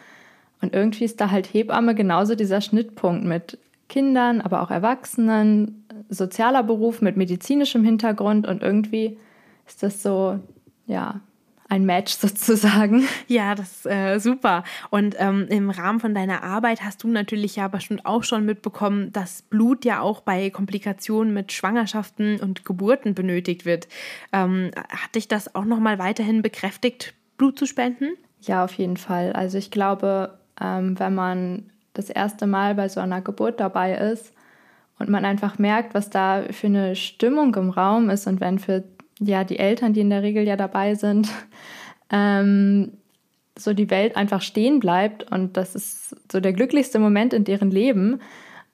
Und 0.62 0.75
irgendwie 0.75 1.05
ist 1.05 1.21
da 1.21 1.31
halt 1.31 1.53
Hebamme 1.53 1.95
genauso 1.95 2.35
dieser 2.35 2.61
Schnittpunkt 2.61 3.25
mit 3.25 3.59
Kindern, 3.89 4.41
aber 4.41 4.62
auch 4.62 4.71
Erwachsenen, 4.71 5.85
sozialer 6.09 6.62
Beruf 6.62 7.03
mit 7.03 7.17
medizinischem 7.17 7.85
Hintergrund 7.85 8.47
und 8.47 8.62
irgendwie 8.62 9.19
ist 9.67 9.83
das 9.83 10.03
so, 10.03 10.39
ja, 10.87 11.21
ein 11.69 11.85
Match 11.85 12.15
sozusagen. 12.19 13.07
Ja, 13.29 13.55
das 13.55 13.73
ist 13.73 13.87
äh, 13.87 14.19
super. 14.19 14.65
Und 14.91 15.17
ähm, 15.19 15.47
im 15.49 15.71
Rahmen 15.71 16.01
von 16.01 16.15
deiner 16.15 16.43
Arbeit 16.43 16.83
hast 16.83 17.03
du 17.03 17.09
natürlich 17.09 17.57
ja 17.57 17.69
bestimmt 17.69 18.07
auch 18.07 18.25
schon 18.25 18.45
mitbekommen, 18.45 19.13
dass 19.13 19.43
Blut 19.43 19.85
ja 19.85 20.01
auch 20.01 20.21
bei 20.21 20.51
Komplikationen 20.51 21.35
mit 21.35 21.53
Schwangerschaften 21.53 22.41
und 22.41 22.65
Geburten 22.65 23.15
benötigt 23.15 23.65
wird. 23.65 23.89
Ähm, 24.33 24.71
hat 24.77 25.15
dich 25.15 25.29
das 25.29 25.55
auch 25.55 25.65
nochmal 25.65 25.99
weiterhin 25.99 26.43
bekräftigt, 26.43 27.15
Blut 27.37 27.59
zu 27.59 27.67
spenden? 27.67 28.17
Ja, 28.41 28.65
auf 28.65 28.73
jeden 28.75 28.97
Fall. 28.97 29.33
Also 29.33 29.59
ich 29.59 29.71
glaube, 29.71 30.39
ähm, 30.61 30.99
wenn 30.99 31.15
man 31.15 31.71
das 31.95 32.11
erste 32.11 32.47
Mal 32.47 32.75
bei 32.75 32.89
so 32.89 33.01
einer 33.01 33.21
Geburt 33.21 33.61
dabei 33.61 33.95
ist 33.95 34.33
und 34.99 35.09
man 35.09 35.25
einfach 35.25 35.59
merkt, 35.59 35.95
was 35.95 36.11
da 36.11 36.43
für 36.51 36.67
eine 36.67 36.95
Stimmung 36.97 37.55
im 37.55 37.71
Raum 37.71 38.11
ist 38.11 38.27
und 38.27 38.41
wenn 38.41 38.59
für 38.59 38.85
ja, 39.21 39.45
die 39.45 39.59
Eltern, 39.59 39.93
die 39.93 40.01
in 40.01 40.11
der 40.11 40.23
Regel 40.23 40.47
ja 40.47 40.57
dabei 40.57 40.95
sind, 40.95 41.29
ähm, 42.11 42.93
so 43.59 43.73
die 43.73 43.91
Welt 43.91 44.17
einfach 44.17 44.43
stehen 44.43 44.81
bleibt 44.81 45.31
und 45.33 45.57
das 45.57 45.75
ist 45.75 46.17
so 46.31 46.41
der 46.41 46.53
glücklichste 46.53 46.99
Moment 46.99 47.33
in 47.33 47.45
deren 47.45 47.71
Leben 47.71 48.21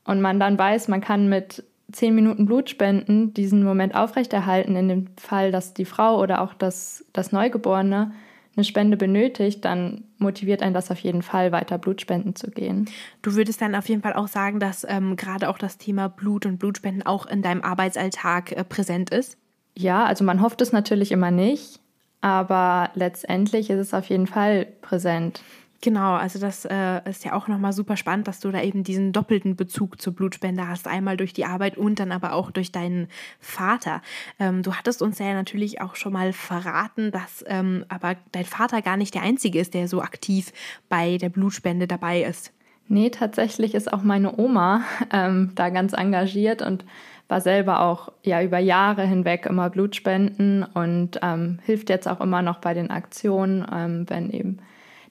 und 0.05 0.21
man 0.21 0.41
dann 0.41 0.59
weiß, 0.59 0.89
man 0.89 1.01
kann 1.01 1.29
mit 1.29 1.65
zehn 1.93 2.15
Minuten 2.15 2.47
Blutspenden 2.47 3.35
diesen 3.35 3.63
Moment 3.63 3.95
aufrechterhalten, 3.95 4.77
in 4.77 4.89
dem 4.89 5.07
Fall, 5.17 5.53
dass 5.53 5.75
die 5.75 5.85
Frau 5.85 6.21
oder 6.21 6.41
auch 6.41 6.55
das, 6.55 7.05
das 7.13 7.33
Neugeborene 7.33 8.13
eine 8.55 8.65
Spende 8.65 8.97
benötigt, 8.97 9.65
dann 9.65 10.05
motiviert 10.19 10.63
einen 10.63 10.75
das 10.75 10.91
auf 10.91 10.99
jeden 10.99 11.23
Fall, 11.23 11.53
weiter 11.53 11.79
Blutspenden 11.79 12.35
zu 12.35 12.51
gehen. 12.51 12.89
Du 13.23 13.35
würdest 13.35 13.63
dann 13.63 13.75
auf 13.75 13.89
jeden 13.89 14.03
Fall 14.03 14.13
auch 14.13 14.29
sagen, 14.29 14.61
dass 14.61 14.87
ähm, 14.89 15.17
gerade 15.17 15.49
auch 15.49 15.59
das 15.59 15.79
Thema 15.79 16.09
Blut 16.09 16.45
und 16.45 16.59
Blutspenden 16.59 17.07
auch 17.07 17.27
in 17.27 17.41
deinem 17.41 17.63
Arbeitsalltag 17.63 18.53
äh, 18.53 18.65
präsent 18.65 19.11
ist? 19.11 19.39
Ja, 19.75 20.05
also 20.05 20.25
man 20.25 20.43
hofft 20.43 20.61
es 20.61 20.73
natürlich 20.73 21.13
immer 21.13 21.31
nicht, 21.31 21.81
aber 22.21 22.91
letztendlich 22.95 23.71
ist 23.71 23.79
es 23.79 23.95
auf 23.95 24.07
jeden 24.07 24.27
Fall 24.27 24.67
präsent. 24.83 25.43
Genau, 25.83 26.15
also 26.15 26.39
das 26.39 26.65
äh, 26.65 27.01
ist 27.11 27.25
ja 27.25 27.33
auch 27.33 27.49
nochmal 27.49 27.73
super 27.73 27.97
spannend, 27.97 28.29
dass 28.29 28.39
du 28.39 28.53
da 28.53 28.63
eben 28.63 28.85
diesen 28.85 29.13
doppelten 29.13 29.57
Bezug 29.57 30.01
zur 30.01 30.15
Blutspende 30.15 30.69
hast. 30.69 30.87
Einmal 30.87 31.17
durch 31.17 31.33
die 31.33 31.45
Arbeit 31.45 31.77
und 31.77 31.99
dann 31.99 32.13
aber 32.13 32.35
auch 32.35 32.53
durch 32.53 32.71
deinen 32.71 33.09
Vater. 33.41 34.01
Ähm, 34.39 34.63
du 34.63 34.75
hattest 34.75 35.03
uns 35.03 35.19
ja 35.19 35.35
natürlich 35.35 35.81
auch 35.81 35.97
schon 35.97 36.13
mal 36.13 36.33
verraten, 36.33 37.11
dass 37.11 37.45
ähm, 37.49 37.85
aber 37.89 38.15
dein 38.31 38.45
Vater 38.45 38.81
gar 38.81 38.97
nicht 38.97 39.15
der 39.15 39.23
Einzige 39.23 39.59
ist, 39.59 39.75
der 39.75 39.89
so 39.89 40.03
aktiv 40.03 40.53
bei 40.89 41.19
der 41.19 41.31
Blutspende 41.31 41.89
dabei 41.89 42.23
ist. 42.23 42.53
Nee, 42.87 43.11
tatsächlich 43.11 43.75
ist 43.75 43.93
auch 43.93 44.05
meine 44.05 44.39
Oma 44.39 44.85
ähm, 45.13 45.51
da 45.57 45.71
ganz 45.71 45.95
engagiert 45.95 46.63
und 46.63 46.85
war 47.33 47.41
selber 47.41 47.81
auch 47.81 48.13
ja 48.23 48.43
über 48.43 48.59
Jahre 48.59 49.07
hinweg 49.07 49.47
immer 49.47 49.71
Blutspenden 49.71 50.65
und 50.65 51.19
ähm, 51.23 51.61
hilft 51.65 51.89
jetzt 51.89 52.07
auch 52.07 52.21
immer 52.21 52.43
noch 52.43 52.59
bei 52.59 52.75
den 52.75 52.91
Aktionen, 52.91 53.67
ähm, 53.73 54.05
wenn 54.09 54.29
eben 54.29 54.59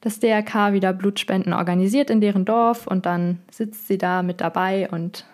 das 0.02 0.20
DRK 0.20 0.74
wieder 0.74 0.94
Blutspenden 0.94 1.52
organisiert 1.52 2.12
in 2.12 2.22
deren 2.22 2.46
Dorf 2.46 2.86
und 2.86 3.08
dann 3.08 3.40
sitzt 3.50 3.88
sie 3.88 3.98
da 3.98 4.22
mit 4.22 4.40
dabei 4.40 4.88
und 4.92 5.26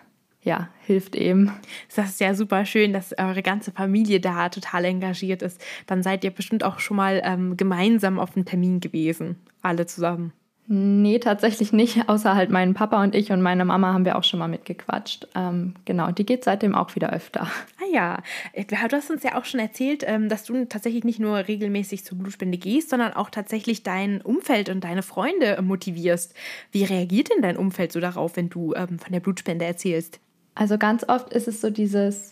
ja, 0.44 0.70
hilft 0.86 1.18
eben. 1.18 1.52
Das 1.94 2.12
ist 2.12 2.22
ja 2.22 2.34
super 2.34 2.66
schön, 2.66 2.94
dass 2.94 3.14
eure 3.18 3.44
ganze 3.44 3.74
Familie 3.74 4.22
da 4.22 4.48
total 4.48 4.86
engagiert 4.86 5.42
ist. 5.42 5.62
Dann 5.88 6.04
seid 6.04 6.24
ihr 6.24 6.32
bestimmt 6.32 6.64
auch 6.64 6.80
schon 6.80 6.96
mal 6.96 7.22
ähm, 7.26 7.58
gemeinsam 7.58 8.18
auf 8.18 8.32
dem 8.32 8.46
Termin 8.46 8.80
gewesen, 8.80 9.36
alle 9.62 9.88
zusammen. 9.88 10.32
Nee, 10.70 11.20
tatsächlich 11.20 11.72
nicht, 11.72 11.98
außer 12.10 12.36
halt 12.36 12.50
meinen 12.50 12.74
Papa 12.74 13.02
und 13.02 13.16
ich 13.16 13.32
und 13.32 13.42
meine 13.42 13.64
Mama 13.64 13.94
haben 13.94 14.04
wir 14.04 14.18
auch 14.18 14.24
schon 14.26 14.40
mal 14.40 14.50
mitgequatscht. 14.50 15.28
Ähm, 15.34 15.76
genau, 15.86 16.12
die 16.12 16.26
geht 16.26 16.44
seitdem 16.44 16.76
auch 16.76 16.96
wieder 16.96 17.12
öfter. 17.12 17.48
Ah 17.80 17.94
ja, 17.94 18.24
äh, 18.52 18.66
du 18.66 18.76
hast 18.76 19.10
uns 19.12 19.24
ja 19.24 19.36
auch 19.36 19.46
schon 19.46 19.62
erzählt, 19.62 20.04
ähm, 20.06 20.28
dass 20.28 20.44
du 20.44 20.66
tatsächlich 20.66 21.06
nicht 21.06 21.20
nur 21.20 21.48
regelmäßig 21.48 22.04
zur 22.04 22.18
Blutspende 22.18 22.58
gehst, 22.58 22.90
sondern 22.90 23.14
auch 23.14 23.30
tatsächlich 23.30 23.84
dein 23.84 24.22
Umfeld 24.22 24.68
und 24.68 24.84
deine 24.84 25.04
Freunde 25.04 25.62
motivierst. 25.62 26.34
Wie 26.72 26.84
reagiert 26.84 27.30
denn 27.30 27.42
dein 27.42 27.56
Umfeld 27.56 27.94
so 27.94 28.02
darauf, 28.02 28.36
wenn 28.36 28.50
du 28.50 28.74
ähm, 28.74 29.00
von 29.00 29.14
der 29.14 29.22
Blutspende 29.22 29.64
erzählst? 29.64 30.20
Also 30.54 30.78
ganz 30.78 31.08
oft 31.08 31.32
ist 31.32 31.48
es 31.48 31.62
so 31.62 31.70
dieses, 31.70 32.32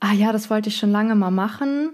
ah 0.00 0.14
ja, 0.14 0.32
das 0.32 0.50
wollte 0.50 0.70
ich 0.70 0.76
schon 0.76 0.90
lange 0.90 1.14
mal 1.14 1.30
machen 1.30 1.90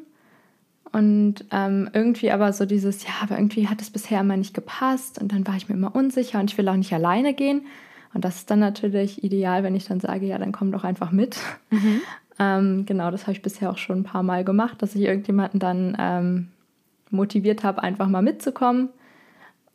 und 0.95 1.45
ähm, 1.51 1.91
irgendwie 1.93 2.31
aber 2.31 2.53
so 2.53 2.67
dieses, 2.67 3.03
ja, 3.03 3.11
aber 3.21 3.37
irgendwie 3.37 3.67
hat 3.67 3.83
es 3.83 3.91
bisher 3.91 4.21
immer 4.21 4.37
nicht 4.37 4.55
gepasst 4.55 5.21
und 5.21 5.33
dann 5.33 5.45
war 5.45 5.57
ich 5.57 5.69
mir 5.69 5.75
immer 5.75 5.93
unsicher 5.93 6.39
und 6.39 6.53
ich 6.53 6.57
will 6.57 6.69
auch 6.69 6.77
nicht 6.77 6.93
alleine 6.93 7.35
gehen. 7.35 7.67
Und 8.15 8.25
das 8.25 8.37
ist 8.37 8.51
dann 8.51 8.61
natürlich 8.61 9.25
ideal, 9.25 9.65
wenn 9.65 9.75
ich 9.75 9.87
dann 9.87 9.99
sage, 9.99 10.25
ja, 10.25 10.39
dann 10.39 10.53
komm 10.53 10.71
doch 10.71 10.85
einfach 10.85 11.11
mit. 11.11 11.37
Mhm. 11.71 12.01
Ähm, 12.41 12.85
genau, 12.85 13.13
das 13.13 13.23
habe 13.23 13.33
ich 13.35 13.43
bisher 13.43 13.71
auch 13.71 13.79
schon 13.79 14.01
ein 14.01 14.03
paar 14.03 14.25
Mal 14.25 14.43
gemacht, 14.43 14.83
dass 14.83 14.97
ich 14.97 15.03
irgendjemanden 15.03 15.61
dann 15.61 15.97
ähm, 16.01 16.49
motiviert 17.11 17.63
habe, 17.63 17.81
einfach 17.81 18.09
mal 18.09 18.23
mitzukommen. 18.23 18.89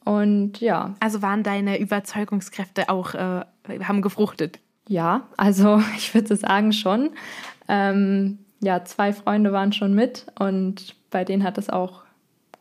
Und 0.04 0.60
ja. 0.60 0.94
Also 1.00 1.22
waren 1.22 1.42
deine 1.42 1.80
Überzeugungskräfte 1.80 2.90
auch, 2.90 3.14
äh, 3.14 3.46
haben 3.82 4.02
gefruchtet? 4.02 4.60
Ja, 4.90 5.30
also 5.38 5.82
ich 5.96 6.14
würde 6.14 6.36
sagen 6.36 6.74
schon. 6.74 7.12
Ähm, 7.70 8.40
ja, 8.62 8.84
zwei 8.84 9.14
Freunde 9.14 9.52
waren 9.52 9.74
schon 9.74 9.94
mit 9.94 10.28
und 10.38 10.96
bei 11.10 11.24
denen 11.24 11.44
hat 11.44 11.58
es 11.58 11.70
auch 11.70 12.04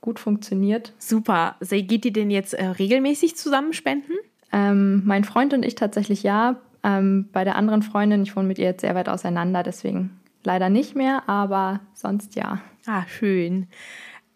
gut 0.01 0.19
funktioniert. 0.19 0.93
Super. 0.99 1.57
Geht 1.61 2.05
ihr 2.05 2.13
denn 2.13 2.31
jetzt 2.31 2.55
äh, 2.55 2.65
regelmäßig 2.65 3.37
zusammen 3.37 3.73
spenden? 3.73 4.13
Ähm, 4.53 5.03
mein 5.05 5.25
Freund 5.25 5.53
und 5.53 5.65
ich 5.65 5.75
tatsächlich 5.75 6.23
ja. 6.23 6.57
Ähm, 6.85 7.29
bei 7.33 7.45
der 7.45 7.57
anderen 7.57 7.83
Freundin, 7.83 8.23
ich 8.23 8.37
wohne 8.37 8.47
mit 8.47 8.59
ihr 8.59 8.67
jetzt 8.67 8.83
sehr 8.83 8.95
weit 8.95 9.09
auseinander, 9.09 9.63
deswegen 9.63 10.19
leider 10.45 10.71
nicht 10.71 10.95
mehr, 10.95 11.29
aber 11.29 11.81
sonst 11.95 12.37
ja. 12.37 12.61
Ah, 12.87 13.03
schön. 13.09 13.67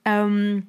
Ähm, 0.04 0.66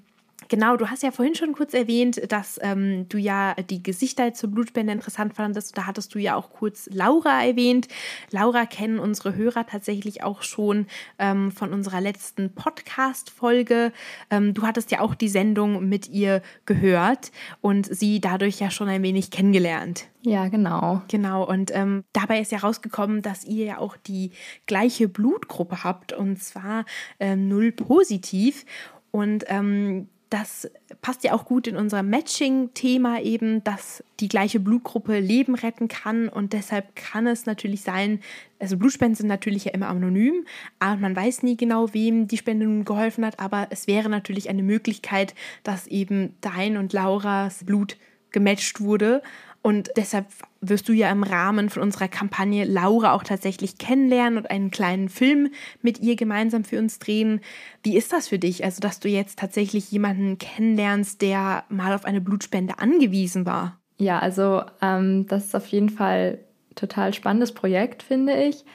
Genau, 0.47 0.77
du 0.77 0.89
hast 0.89 1.03
ja 1.03 1.11
vorhin 1.11 1.35
schon 1.35 1.53
kurz 1.53 1.73
erwähnt, 1.73 2.21
dass 2.31 2.59
ähm, 2.61 3.07
du 3.09 3.17
ja 3.17 3.53
die 3.55 3.83
Gesichter 3.83 4.33
zur 4.33 4.51
Blutspende 4.51 4.93
interessant 4.93 5.33
fandest. 5.35 5.77
Da 5.77 5.85
hattest 5.85 6.13
du 6.15 6.19
ja 6.19 6.35
auch 6.35 6.51
kurz 6.51 6.89
Laura 6.91 7.43
erwähnt. 7.43 7.87
Laura 8.31 8.65
kennen 8.65 8.99
unsere 8.99 9.35
Hörer 9.35 9.65
tatsächlich 9.65 10.23
auch 10.23 10.41
schon 10.41 10.87
ähm, 11.19 11.51
von 11.51 11.73
unserer 11.73 12.01
letzten 12.01 12.53
Podcast-Folge. 12.53 13.91
Ähm, 14.29 14.53
du 14.53 14.63
hattest 14.63 14.91
ja 14.91 14.99
auch 15.01 15.15
die 15.15 15.29
Sendung 15.29 15.87
mit 15.87 16.09
ihr 16.09 16.41
gehört 16.65 17.31
und 17.61 17.93
sie 17.93 18.19
dadurch 18.19 18.59
ja 18.59 18.71
schon 18.71 18.89
ein 18.89 19.03
wenig 19.03 19.31
kennengelernt. 19.31 20.07
Ja, 20.25 20.47
genau. 20.47 21.01
Genau, 21.09 21.43
und 21.43 21.71
ähm, 21.75 22.05
dabei 22.13 22.39
ist 22.39 22.51
ja 22.51 22.59
rausgekommen, 22.59 23.21
dass 23.21 23.43
ihr 23.43 23.65
ja 23.65 23.77
auch 23.77 23.97
die 23.97 24.31
gleiche 24.67 25.09
Blutgruppe 25.09 25.83
habt 25.83 26.13
und 26.13 26.41
zwar 26.41 26.85
ähm, 27.19 27.49
null 27.49 27.73
positiv. 27.73 28.65
Und 29.11 29.43
ähm, 29.47 30.07
das 30.33 30.67
passt 31.03 31.23
ja 31.23 31.33
auch 31.33 31.45
gut 31.45 31.67
in 31.67 31.77
unser 31.77 32.01
Matching-Thema 32.01 33.21
eben, 33.21 33.63
dass 33.63 34.03
die 34.19 34.27
gleiche 34.27 34.59
Blutgruppe 34.59 35.19
Leben 35.19 35.53
retten 35.53 35.87
kann. 35.87 36.27
Und 36.27 36.53
deshalb 36.53 36.95
kann 36.95 37.27
es 37.27 37.45
natürlich 37.45 37.81
sein, 37.81 38.19
also 38.57 38.75
Blutspenden 38.75 39.13
sind 39.15 39.27
natürlich 39.27 39.65
ja 39.65 39.73
immer 39.73 39.89
anonym, 39.89 40.45
aber 40.79 40.99
man 40.99 41.15
weiß 41.15 41.43
nie 41.43 41.55
genau, 41.55 41.93
wem 41.93 42.27
die 42.27 42.37
Spende 42.37 42.65
nun 42.65 42.83
geholfen 42.83 43.23
hat, 43.23 43.39
aber 43.39 43.67
es 43.69 43.85
wäre 43.85 44.09
natürlich 44.09 44.49
eine 44.49 44.63
Möglichkeit, 44.63 45.35
dass 45.61 45.85
eben 45.85 46.33
dein 46.41 46.77
und 46.77 46.93
Lauras 46.93 47.63
Blut 47.63 47.97
gematcht 48.31 48.81
wurde. 48.81 49.21
Und 49.61 49.91
deshalb 49.97 50.25
wirst 50.69 50.87
du 50.89 50.93
ja 50.93 51.11
im 51.11 51.23
Rahmen 51.23 51.69
von 51.69 51.81
unserer 51.81 52.07
Kampagne 52.07 52.65
Laura 52.65 53.13
auch 53.13 53.23
tatsächlich 53.23 53.77
kennenlernen 53.77 54.37
und 54.37 54.49
einen 54.49 54.71
kleinen 54.71 55.09
Film 55.09 55.49
mit 55.81 55.99
ihr 55.99 56.15
gemeinsam 56.15 56.63
für 56.63 56.79
uns 56.79 56.99
drehen. 56.99 57.41
Wie 57.83 57.97
ist 57.97 58.13
das 58.13 58.29
für 58.29 58.39
dich? 58.39 58.63
Also, 58.63 58.79
dass 58.79 58.99
du 58.99 59.09
jetzt 59.09 59.39
tatsächlich 59.39 59.91
jemanden 59.91 60.37
kennenlernst, 60.37 61.21
der 61.21 61.65
mal 61.69 61.93
auf 61.93 62.05
eine 62.05 62.21
Blutspende 62.21 62.79
angewiesen 62.79 63.45
war? 63.45 63.79
Ja, 63.97 64.19
also 64.19 64.63
ähm, 64.81 65.27
das 65.27 65.45
ist 65.45 65.55
auf 65.55 65.67
jeden 65.67 65.89
Fall 65.89 66.39
total 66.75 67.13
spannendes 67.13 67.53
Projekt, 67.53 68.03
finde 68.03 68.33
ich, 68.33 68.65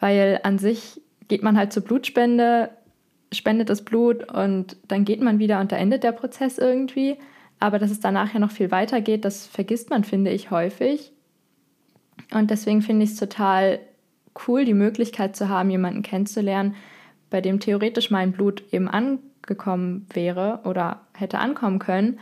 weil 0.00 0.40
an 0.42 0.58
sich 0.58 1.00
geht 1.28 1.42
man 1.42 1.56
halt 1.56 1.72
zur 1.72 1.84
Blutspende, 1.84 2.70
spendet 3.32 3.68
das 3.68 3.84
Blut 3.84 4.32
und 4.32 4.76
dann 4.88 5.04
geht 5.04 5.20
man 5.20 5.38
wieder 5.38 5.60
und 5.60 5.72
da 5.72 5.76
endet 5.76 6.04
der 6.04 6.12
Prozess 6.12 6.58
irgendwie. 6.58 7.16
Aber 7.60 7.78
dass 7.78 7.90
es 7.90 8.00
danach 8.00 8.34
ja 8.34 8.40
noch 8.40 8.50
viel 8.50 8.70
weiter 8.70 9.00
geht, 9.00 9.24
das 9.24 9.46
vergisst 9.46 9.88
man, 9.90 10.02
finde 10.02 10.32
ich, 10.32 10.50
häufig. 10.50 11.12
Und 12.32 12.50
deswegen 12.50 12.82
finde 12.82 13.04
ich 13.04 13.12
es 13.12 13.16
total 13.18 13.80
cool, 14.46 14.64
die 14.64 14.74
Möglichkeit 14.74 15.36
zu 15.36 15.48
haben, 15.48 15.70
jemanden 15.70 16.02
kennenzulernen, 16.02 16.74
bei 17.30 17.40
dem 17.40 17.60
theoretisch 17.60 18.10
mein 18.10 18.32
Blut 18.32 18.62
eben 18.72 18.88
angekommen 18.88 20.06
wäre 20.12 20.60
oder 20.64 21.00
hätte 21.14 21.38
ankommen 21.38 21.78
können. 21.78 22.18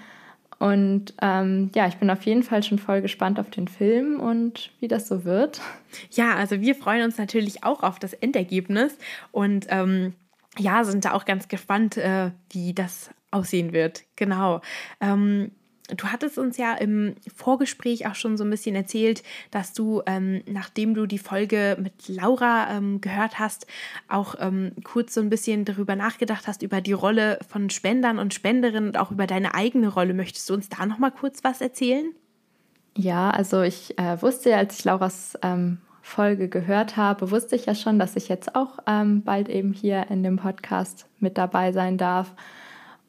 Und 0.59 1.15
ähm, 1.23 1.71
ja, 1.75 1.89
ich 1.89 1.97
bin 1.97 2.11
auf 2.11 2.23
jeden 2.25 2.43
Fall 2.43 2.63
schon 2.63 2.79
voll 2.79 3.01
gespannt 3.01 3.41
auf 3.41 3.49
den 3.49 3.67
Film 3.67 4.21
und 4.21 4.71
wie 4.79 4.89
das 4.89 5.09
so 5.09 5.25
wird. 5.25 5.61
Ja, 6.13 6.35
also 6.37 6.61
wir 6.61 6.75
freuen 6.75 7.03
uns 7.03 7.19
natürlich 7.19 7.65
auch 7.65 7.83
auf 7.83 7.99
das 7.99 8.13
Endergebnis 8.13 8.97
und 9.33 9.67
ähm, 9.71 10.15
ja, 10.59 10.85
sind 10.85 11.05
da 11.05 11.13
auch 11.13 11.25
ganz 11.25 11.49
gespannt, 11.49 11.97
äh, 11.97 12.31
wie 12.51 12.75
das 12.75 13.11
aussehen 13.31 13.73
wird. 13.73 14.03
Genau. 14.17 14.61
Ähm, 15.01 15.53
du 15.97 16.07
hattest 16.07 16.39
uns 16.39 16.57
ja 16.57 16.75
im 16.75 17.15
Vorgespräch 17.35 18.07
auch 18.07 18.15
schon 18.15 18.37
so 18.37 18.45
ein 18.45 18.51
bisschen 18.51 18.75
erzählt, 18.77 19.23
dass 19.51 19.73
du, 19.73 20.03
ähm, 20.07 20.43
nachdem 20.47 20.95
du 20.95 21.07
die 21.07 21.19
Folge 21.19 21.77
mit 21.81 22.09
Laura 22.09 22.77
ähm, 22.77 23.01
gehört 23.01 23.39
hast, 23.39 23.67
auch 24.09 24.35
ähm, 24.39 24.73
kurz 24.85 25.15
so 25.15 25.21
ein 25.21 25.31
bisschen 25.31 25.65
darüber 25.65 25.97
nachgedacht 25.97 26.47
hast, 26.47 26.63
über 26.63 26.81
die 26.81 26.93
Rolle 26.93 27.39
von 27.49 27.71
Spendern 27.71 28.19
und 28.19 28.35
Spenderinnen 28.35 28.91
und 28.91 28.99
auch 28.99 29.11
über 29.11 29.27
deine 29.27 29.55
eigene 29.55 29.89
Rolle. 29.89 30.15
Möchtest 30.15 30.49
du 30.51 30.55
uns 30.55 30.69
da 30.69 30.87
noch 30.87 30.99
mal 30.99 31.11
kurz 31.11 31.45
was 31.45 31.61
erzählen? 31.61 32.13
Ja, 32.97 33.31
also 33.31 33.63
ich 33.63 33.99
äh, 33.99 34.21
wusste, 34.21 34.57
als 34.57 34.79
ich 34.79 34.85
Lauras 34.85 35.39
ähm, 35.43 35.79
Folge 36.03 36.49
gehört 36.49 36.97
habe, 36.97 37.31
wusste 37.31 37.57
ich 37.57 37.67
ja 37.67 37.75
schon, 37.75 37.99
dass 37.99 38.17
ich 38.17 38.29
jetzt 38.29 38.57
auch 38.57 38.79
ähm, 38.87 39.23
bald 39.23 39.49
eben 39.49 39.73
hier 39.73 40.11
in 40.11 40.23
dem 40.23 40.37
Podcast 40.37 41.07
mit 41.19 41.39
dabei 41.39 41.73
sein 41.73 41.99
darf. 41.99 42.33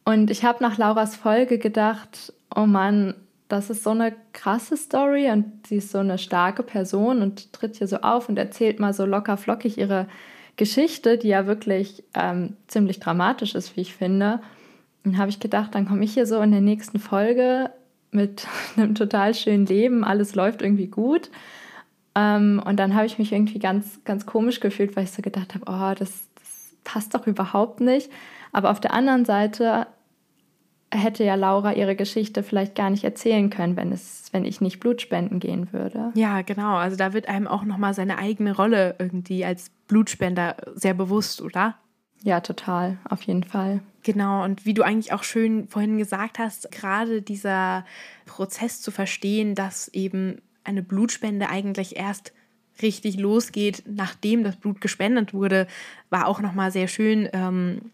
Und 0.04 0.30
ich 0.32 0.44
habe 0.44 0.64
nach 0.64 0.78
Lauras 0.78 1.16
Folge 1.16 1.58
gedacht, 1.58 2.34
oh 2.56 2.66
Mann, 2.66 3.16
das 3.48 3.70
ist 3.70 3.84
so 3.84 3.90
eine 3.90 4.14
krasse 4.34 4.78
Story 4.78 5.30
und 5.30 5.68
sie 5.68 5.78
ist 5.78 5.92
so 5.92 5.98
eine 5.98 6.18
starke 6.18 6.64
Person 6.64 7.22
und 7.22 7.52
tritt 7.54 7.78
hier 7.78 7.88
so 7.88 7.98
auf 7.98 8.30
und 8.30 8.38
erzählt 8.38 8.80
mal 8.80 8.94
so 8.94 9.06
locker 9.06 9.36
flockig 9.38 9.78
ihre 9.78 10.08
Geschichte, 10.56 11.18
die 11.18 11.30
ja 11.30 11.48
wirklich 11.48 12.04
ähm, 12.14 12.56
ziemlich 12.68 13.00
dramatisch 13.00 13.56
ist, 13.56 13.76
wie 13.76 13.82
ich 13.82 13.94
finde. 13.94 14.42
Und 15.04 15.18
habe 15.18 15.30
ich 15.30 15.40
gedacht, 15.40 15.76
dann 15.76 15.88
komme 15.88 16.04
ich 16.04 16.14
hier 16.14 16.26
so 16.26 16.40
in 16.42 16.52
der 16.52 16.62
nächsten 16.62 17.00
Folge 17.00 17.72
mit 18.12 18.48
einem 18.78 18.96
total 18.96 19.34
schönen 19.34 19.66
Leben, 19.66 20.04
alles 20.04 20.36
läuft 20.36 20.62
irgendwie 20.62 20.88
gut. 20.88 21.30
Ähm, 22.16 22.62
und 22.66 22.78
dann 22.78 22.96
habe 22.96 23.06
ich 23.06 23.20
mich 23.20 23.32
irgendwie 23.32 23.60
ganz, 23.60 24.00
ganz 24.06 24.26
komisch 24.26 24.60
gefühlt, 24.60 24.96
weil 24.96 25.06
ich 25.06 25.12
so 25.12 25.22
gedacht 25.22 25.56
habe, 25.56 25.66
oh, 25.68 25.96
das, 25.98 26.28
das 26.36 26.76
passt 26.84 27.16
doch 27.16 27.28
überhaupt 27.28 27.80
nicht. 27.80 28.12
Aber 28.52 28.70
auf 28.70 28.80
der 28.80 28.94
anderen 28.94 29.26
Seite 29.26 29.88
hätte 30.92 31.24
ja 31.24 31.36
Laura 31.36 31.74
ihre 31.74 31.96
Geschichte 31.96 32.44
vielleicht 32.44 32.76
gar 32.76 32.90
nicht 32.90 33.04
erzählen 33.04 33.50
können, 33.50 33.78
wenn 33.78 33.92
es, 33.92 34.30
wenn 34.32 34.46
ich 34.46 34.62
nicht 34.62 34.80
Blutspenden 34.80 35.40
gehen 35.40 35.72
würde. 35.72 36.12
Ja, 36.16 36.42
genau. 36.42 36.76
Also 36.76 36.98
da 36.98 37.14
wird 37.14 37.28
einem 37.28 37.48
auch 37.48 37.64
nochmal 37.64 37.94
seine 37.94 38.18
eigene 38.18 38.56
Rolle 38.56 38.96
irgendwie 39.00 39.46
als 39.46 39.72
Blutspender 39.88 40.58
sehr 40.76 40.94
bewusst, 40.94 41.42
oder? 41.42 41.76
Ja, 42.24 42.42
total, 42.42 42.98
auf 43.10 43.24
jeden 43.24 43.44
Fall. 43.44 43.82
Genau, 44.04 44.44
und 44.44 44.66
wie 44.66 44.74
du 44.74 44.84
eigentlich 44.84 45.14
auch 45.14 45.24
schön 45.24 45.68
vorhin 45.68 45.98
gesagt 45.98 46.40
hast, 46.40 46.72
gerade 46.72 47.22
dieser 47.22 47.86
Prozess 48.26 48.82
zu 48.82 48.92
verstehen, 48.92 49.56
dass 49.56 49.88
eben 49.90 50.42
eine 50.64 50.84
Blutspende 50.84 51.50
eigentlich 51.50 51.98
erst 51.98 52.34
richtig 52.82 53.18
losgeht, 53.18 53.84
nachdem 53.88 54.44
das 54.44 54.56
Blut 54.56 54.82
gespendet 54.82 55.34
wurde, 55.34 55.68
war 56.10 56.28
auch 56.28 56.42
nochmal 56.42 56.72
sehr 56.72 56.88
schön, 56.88 57.30
ähm, 57.34 57.92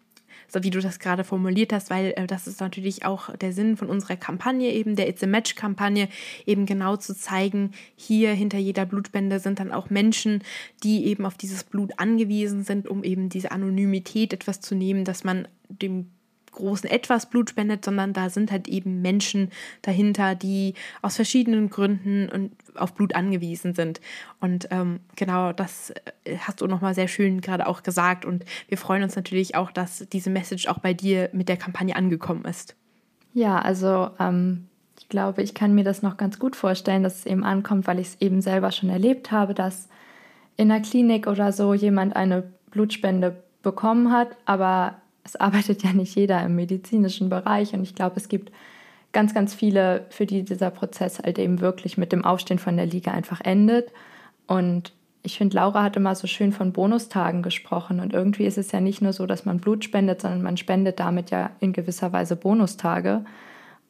so 0.48 0.64
wie 0.64 0.70
du 0.70 0.80
das 0.80 1.00
gerade 1.00 1.24
formuliert 1.24 1.74
hast, 1.74 1.90
weil 1.90 2.14
äh, 2.16 2.28
das 2.28 2.48
ist 2.48 2.62
natürlich 2.62 3.06
auch 3.06 3.36
der 3.36 3.54
Sinn 3.54 3.78
von 3.78 3.90
unserer 3.90 4.16
Kampagne, 4.16 4.72
eben 4.74 4.96
der 4.96 5.10
It's 5.10 5.24
a 5.24 5.28
Match-Kampagne, 5.28 6.10
eben 6.46 6.66
genau 6.66 6.98
zu 6.98 7.16
zeigen, 7.16 7.72
hier 7.96 8.34
hinter 8.34 8.58
jeder 8.58 8.86
Blutspende 8.86 9.40
sind 9.40 9.60
dann 9.60 9.72
auch 9.72 9.90
Menschen, 9.90 10.44
die 10.84 11.06
eben 11.06 11.26
auf 11.26 11.38
dieses 11.38 11.64
Blut 11.64 11.94
angewiesen 11.98 12.64
sind, 12.64 12.88
um 12.88 13.04
eben 13.04 13.30
diese 13.30 13.52
Anonymität 13.52 14.34
etwas 14.34 14.62
zu 14.62 14.76
nehmen, 14.76 15.06
dass 15.06 15.24
man 15.24 15.48
dem 15.70 16.12
großen 16.58 16.90
etwas 16.90 17.30
Blut 17.30 17.52
spendet, 17.52 17.86
sondern 17.86 18.14
da 18.14 18.30
sind 18.30 18.52
halt 18.52 18.68
eben 18.68 19.02
Menschen 19.02 19.52
dahinter, 19.82 20.36
die 20.36 20.74
aus 21.02 21.16
verschiedenen 21.16 21.70
Gründen 21.70 22.30
und 22.30 22.52
auf 22.76 22.94
Blut 22.94 23.16
angewiesen 23.16 23.74
sind. 23.74 24.02
Und 24.40 24.68
ähm, 24.72 25.00
genau 25.16 25.54
das 25.54 25.92
äh, 26.26 26.38
hast 26.40 26.62
du 26.62 26.68
nochmal 26.68 26.94
sehr 26.94 27.08
schön 27.08 27.42
gerade 27.42 27.68
auch 27.68 27.84
gesagt. 27.84 28.26
Und 28.26 28.44
wir 28.68 28.78
freuen 28.78 29.04
uns 29.04 29.16
natürlich 29.16 29.56
auch, 29.56 29.72
dass 29.72 30.08
diese 30.12 30.30
Message 30.30 30.68
auch 30.68 30.80
bei 30.80 30.94
dir 30.94 31.30
mit 31.32 31.50
der 31.50 31.58
Kampagne 31.58 31.96
angekommen 31.96 32.46
ist. 32.46 32.76
Ja, 33.34 33.60
also 33.60 34.10
ähm, 34.20 34.68
ich 35.00 35.10
glaube, 35.10 35.42
ich 35.44 35.54
kann 35.54 35.76
mir 35.76 35.84
das 35.84 36.02
noch 36.02 36.18
ganz 36.18 36.40
gut 36.40 36.56
vorstellen, 36.56 37.04
dass 37.04 37.20
es 37.20 37.26
eben 37.26 37.44
ankommt, 37.44 37.88
weil 37.88 38.00
ich 38.00 38.08
es 38.08 38.22
eben 38.22 38.42
selber 38.42 38.72
schon 38.72 38.90
erlebt 38.90 39.32
habe, 39.32 39.54
dass 39.54 39.88
in 40.56 40.72
einer 40.72 40.82
Klinik 40.82 41.28
oder 41.28 41.52
so 41.52 41.74
jemand 41.74 42.16
eine 42.16 42.44
Blutspende 42.72 43.44
bekommen 43.62 44.12
hat, 44.12 44.30
aber 44.46 44.96
es 45.28 45.36
arbeitet 45.36 45.84
ja 45.84 45.92
nicht 45.92 46.16
jeder 46.16 46.42
im 46.44 46.56
medizinischen 46.56 47.30
Bereich 47.30 47.74
und 47.74 47.84
ich 47.84 47.96
glaube, 47.96 48.16
es 48.16 48.30
gibt 48.30 48.52
ganz, 49.12 49.34
ganz 49.34 49.54
viele, 49.54 50.06
für 50.10 50.26
die 50.26 50.44
dieser 50.44 50.72
Prozess 50.72 51.20
halt 51.20 51.38
eben 51.38 51.60
wirklich 51.60 51.98
mit 51.98 52.14
dem 52.14 52.24
Aufstehen 52.24 52.60
von 52.60 52.78
der 52.78 52.86
Liga 52.86 53.12
einfach 53.12 53.42
endet. 53.42 53.92
Und 54.48 54.94
ich 55.24 55.38
finde, 55.38 55.58
Laura 55.58 55.84
hat 55.84 55.98
immer 55.98 56.16
so 56.16 56.28
schön 56.28 56.54
von 56.54 56.72
Bonustagen 56.72 57.42
gesprochen. 57.42 58.00
Und 58.00 58.14
irgendwie 58.14 58.46
ist 58.46 58.58
es 58.58 58.72
ja 58.72 58.80
nicht 58.80 59.02
nur 59.02 59.14
so, 59.14 59.26
dass 59.26 59.44
man 59.44 59.60
Blut 59.60 59.84
spendet, 59.84 60.22
sondern 60.22 60.42
man 60.42 60.56
spendet 60.56 61.00
damit 61.00 61.30
ja 61.30 61.52
in 61.60 61.74
gewisser 61.74 62.14
Weise 62.14 62.36
Bonustage. 62.36 63.26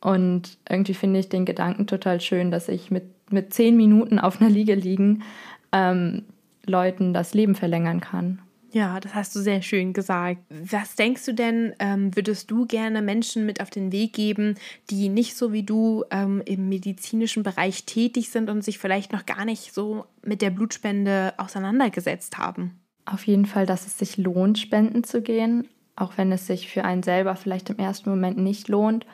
Und 0.01 0.57
irgendwie 0.67 0.93
finde 0.95 1.19
ich 1.19 1.29
den 1.29 1.45
Gedanken 1.45 1.85
total 1.85 2.19
schön, 2.21 2.49
dass 2.49 2.67
ich 2.67 2.89
mit, 2.89 3.03
mit 3.31 3.53
zehn 3.53 3.77
Minuten 3.77 4.19
auf 4.19 4.41
einer 4.41 4.49
Liege 4.49 4.75
liegen 4.75 5.23
ähm, 5.71 6.23
Leuten 6.65 7.13
das 7.13 7.33
Leben 7.33 7.53
verlängern 7.53 8.01
kann. 8.01 8.39
Ja, 8.69 8.99
das 8.99 9.13
hast 9.15 9.35
du 9.35 9.39
sehr 9.39 9.61
schön 9.61 9.93
gesagt. 9.93 10.41
Was 10.49 10.95
denkst 10.95 11.25
du 11.25 11.33
denn, 11.33 11.73
ähm, 11.79 12.13
würdest 12.15 12.51
du 12.51 12.65
gerne 12.65 13.01
Menschen 13.01 13.45
mit 13.45 13.61
auf 13.61 13.69
den 13.69 13.91
Weg 13.93 14.11
geben, 14.13 14.55
die 14.89 15.07
nicht 15.07 15.37
so 15.37 15.53
wie 15.53 15.63
du 15.63 16.03
ähm, 16.11 16.41
im 16.45 16.67
medizinischen 16.67 17.43
Bereich 17.43 17.85
tätig 17.85 18.29
sind 18.29 18.49
und 18.49 18.63
sich 18.63 18.77
vielleicht 18.77 19.13
noch 19.13 19.25
gar 19.25 19.45
nicht 19.45 19.73
so 19.73 20.05
mit 20.21 20.41
der 20.41 20.49
Blutspende 20.49 21.33
auseinandergesetzt 21.37 22.37
haben? 22.37 22.81
Auf 23.05 23.25
jeden 23.25 23.45
Fall, 23.45 23.65
dass 23.65 23.87
es 23.87 23.97
sich 23.97 24.17
lohnt, 24.17 24.59
spenden 24.59 25.03
zu 25.05 25.21
gehen, 25.21 25.67
auch 25.95 26.17
wenn 26.17 26.31
es 26.33 26.45
sich 26.45 26.69
für 26.69 26.83
einen 26.83 27.03
selber 27.03 27.37
vielleicht 27.37 27.69
im 27.69 27.77
ersten 27.79 28.09
Moment 28.09 28.37
nicht 28.37 28.67
lohnt. 28.67 29.05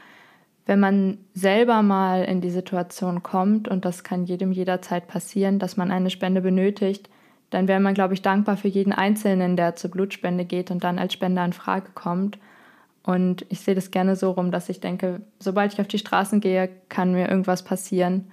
Wenn 0.66 0.80
man 0.80 1.20
selber 1.34 1.84
mal 1.84 2.24
in 2.24 2.42
die 2.42 2.50
Situation 2.50 3.22
kommt, 3.22 3.68
und 3.68 3.86
das 3.86 4.04
kann 4.04 4.26
jedem 4.26 4.52
jederzeit 4.52 5.08
passieren, 5.08 5.60
dass 5.60 5.78
man 5.78 5.92
eine 5.92 6.10
Spende 6.10 6.42
benötigt, 6.42 7.10
dann 7.54 7.68
wäre 7.68 7.80
man, 7.80 7.94
glaube 7.94 8.16
ich, 8.16 8.22
dankbar 8.22 8.58
für 8.58 8.68
jeden 8.68 8.94
Einzelnen, 8.94 9.56
der 9.56 9.76
zur 9.76 9.92
Blutspende 9.92 10.46
geht 10.46 10.72
und 10.72 10.84
dann 10.84 10.98
als 10.98 11.14
Spender 11.14 11.46
in 11.46 11.54
Frage 11.54 11.90
kommt. 11.94 12.40
Und 13.04 13.46
ich 13.50 13.60
sehe 13.60 13.76
das 13.76 13.92
gerne 13.92 14.16
so 14.16 14.32
rum, 14.32 14.50
dass 14.50 14.70
ich 14.70 14.80
denke, 14.80 15.22
sobald 15.40 15.74
ich 15.74 15.82
auf 15.82 15.88
die 15.88 16.00
Straßen 16.00 16.40
gehe, 16.40 16.70
kann 16.90 17.12
mir 17.12 17.30
irgendwas 17.30 17.64
passieren, 17.64 18.32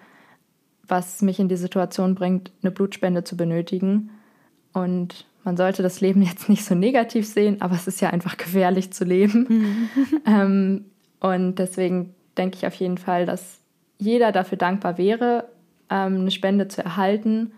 was 0.89 1.23
mich 1.23 1.39
in 1.39 1.49
die 1.49 1.57
Situation 1.57 2.15
bringt, 2.15 2.50
eine 2.62 2.71
Blutspende 2.71 3.23
zu 3.25 3.37
benötigen. 3.37 4.11
Und 4.73 5.27
man 5.45 5.57
sollte 5.57 5.83
das 5.83 6.00
Leben 6.00 6.23
jetzt 6.23 6.49
nicht 6.49 6.65
so 6.65 6.75
negativ 6.75 7.27
sehen, 7.27 7.61
aber 7.61 7.75
es 7.75 7.87
ist 7.87 8.00
ja 8.00 8.11
einfach 8.11 8.39
gefährlich 8.39 8.93
zu 8.93 9.05
leben. 9.05 9.91
ähm, 10.27 10.87
und 11.21 11.56
deswegen 11.56 12.15
denke 12.39 12.56
ich 12.56 12.67
auf 12.67 12.75
jeden 12.75 12.97
Fall, 12.97 13.26
dass 13.26 13.59
jeder 13.99 14.33
dafür 14.33 14.56
dankbar 14.56 14.97
wäre, 14.97 15.49
ähm, 15.91 16.21
eine 16.21 16.30
Spende 16.30 16.69
zu 16.69 16.83
erhalten 16.83 17.52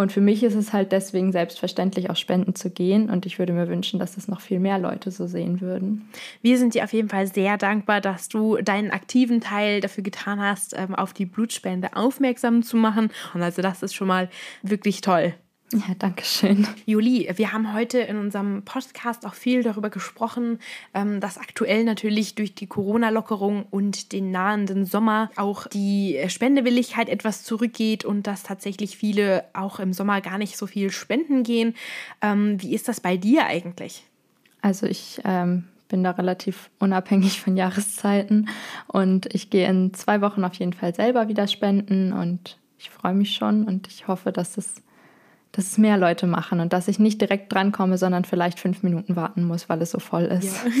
und 0.00 0.12
für 0.12 0.22
mich 0.22 0.42
ist 0.42 0.54
es 0.54 0.72
halt 0.72 0.92
deswegen 0.92 1.30
selbstverständlich, 1.30 2.08
auch 2.08 2.16
spenden 2.16 2.54
zu 2.54 2.70
gehen. 2.70 3.10
Und 3.10 3.26
ich 3.26 3.38
würde 3.38 3.52
mir 3.52 3.68
wünschen, 3.68 4.00
dass 4.00 4.16
es 4.16 4.28
noch 4.28 4.40
viel 4.40 4.58
mehr 4.58 4.78
Leute 4.78 5.10
so 5.10 5.26
sehen 5.26 5.60
würden. 5.60 6.08
Wir 6.40 6.56
sind 6.56 6.72
dir 6.72 6.84
auf 6.84 6.94
jeden 6.94 7.10
Fall 7.10 7.26
sehr 7.26 7.58
dankbar, 7.58 8.00
dass 8.00 8.30
du 8.30 8.56
deinen 8.62 8.92
aktiven 8.92 9.42
Teil 9.42 9.82
dafür 9.82 10.02
getan 10.02 10.40
hast, 10.40 10.74
ähm, 10.74 10.94
auf 10.94 11.12
die 11.12 11.26
Blutspende 11.26 11.96
aufmerksam 11.96 12.62
zu 12.62 12.78
machen. 12.78 13.10
Und 13.34 13.42
also 13.42 13.60
das 13.60 13.82
ist 13.82 13.94
schon 13.94 14.08
mal 14.08 14.30
wirklich 14.62 15.02
toll. 15.02 15.34
Ja, 15.72 15.94
danke 15.96 16.24
schön. 16.24 16.66
Juli, 16.84 17.30
wir 17.36 17.52
haben 17.52 17.72
heute 17.72 17.98
in 17.98 18.16
unserem 18.16 18.62
Podcast 18.64 19.24
auch 19.24 19.34
viel 19.34 19.62
darüber 19.62 19.88
gesprochen, 19.88 20.58
ähm, 20.94 21.20
dass 21.20 21.38
aktuell 21.38 21.84
natürlich 21.84 22.34
durch 22.34 22.56
die 22.56 22.66
Corona-Lockerung 22.66 23.66
und 23.70 24.10
den 24.10 24.32
nahenden 24.32 24.84
Sommer 24.84 25.30
auch 25.36 25.68
die 25.68 26.18
Spendewilligkeit 26.26 27.08
etwas 27.08 27.44
zurückgeht 27.44 28.04
und 28.04 28.26
dass 28.26 28.42
tatsächlich 28.42 28.96
viele 28.96 29.44
auch 29.52 29.78
im 29.78 29.92
Sommer 29.92 30.20
gar 30.20 30.38
nicht 30.38 30.56
so 30.56 30.66
viel 30.66 30.90
spenden 30.90 31.44
gehen. 31.44 31.76
Ähm, 32.20 32.60
wie 32.60 32.74
ist 32.74 32.88
das 32.88 32.98
bei 32.98 33.16
dir 33.16 33.46
eigentlich? 33.46 34.02
Also 34.62 34.86
ich 34.86 35.20
ähm, 35.24 35.68
bin 35.88 36.02
da 36.02 36.10
relativ 36.10 36.68
unabhängig 36.80 37.40
von 37.40 37.56
Jahreszeiten 37.56 38.48
und 38.88 39.32
ich 39.32 39.50
gehe 39.50 39.68
in 39.68 39.94
zwei 39.94 40.20
Wochen 40.20 40.42
auf 40.42 40.54
jeden 40.54 40.72
Fall 40.72 40.96
selber 40.96 41.28
wieder 41.28 41.46
spenden 41.46 42.12
und 42.12 42.58
ich 42.76 42.90
freue 42.90 43.14
mich 43.14 43.36
schon 43.36 43.64
und 43.64 43.86
ich 43.86 44.08
hoffe, 44.08 44.32
dass 44.32 44.58
es 44.58 44.82
dass 45.52 45.66
es 45.66 45.78
mehr 45.78 45.98
Leute 45.98 46.26
machen 46.26 46.60
und 46.60 46.72
dass 46.72 46.88
ich 46.88 46.98
nicht 46.98 47.20
direkt 47.20 47.52
drankomme, 47.52 47.98
sondern 47.98 48.24
vielleicht 48.24 48.60
fünf 48.60 48.82
Minuten 48.82 49.16
warten 49.16 49.44
muss, 49.44 49.68
weil 49.68 49.82
es 49.82 49.90
so 49.90 49.98
voll 49.98 50.24
ist. 50.24 50.64
Ja. 50.64 50.70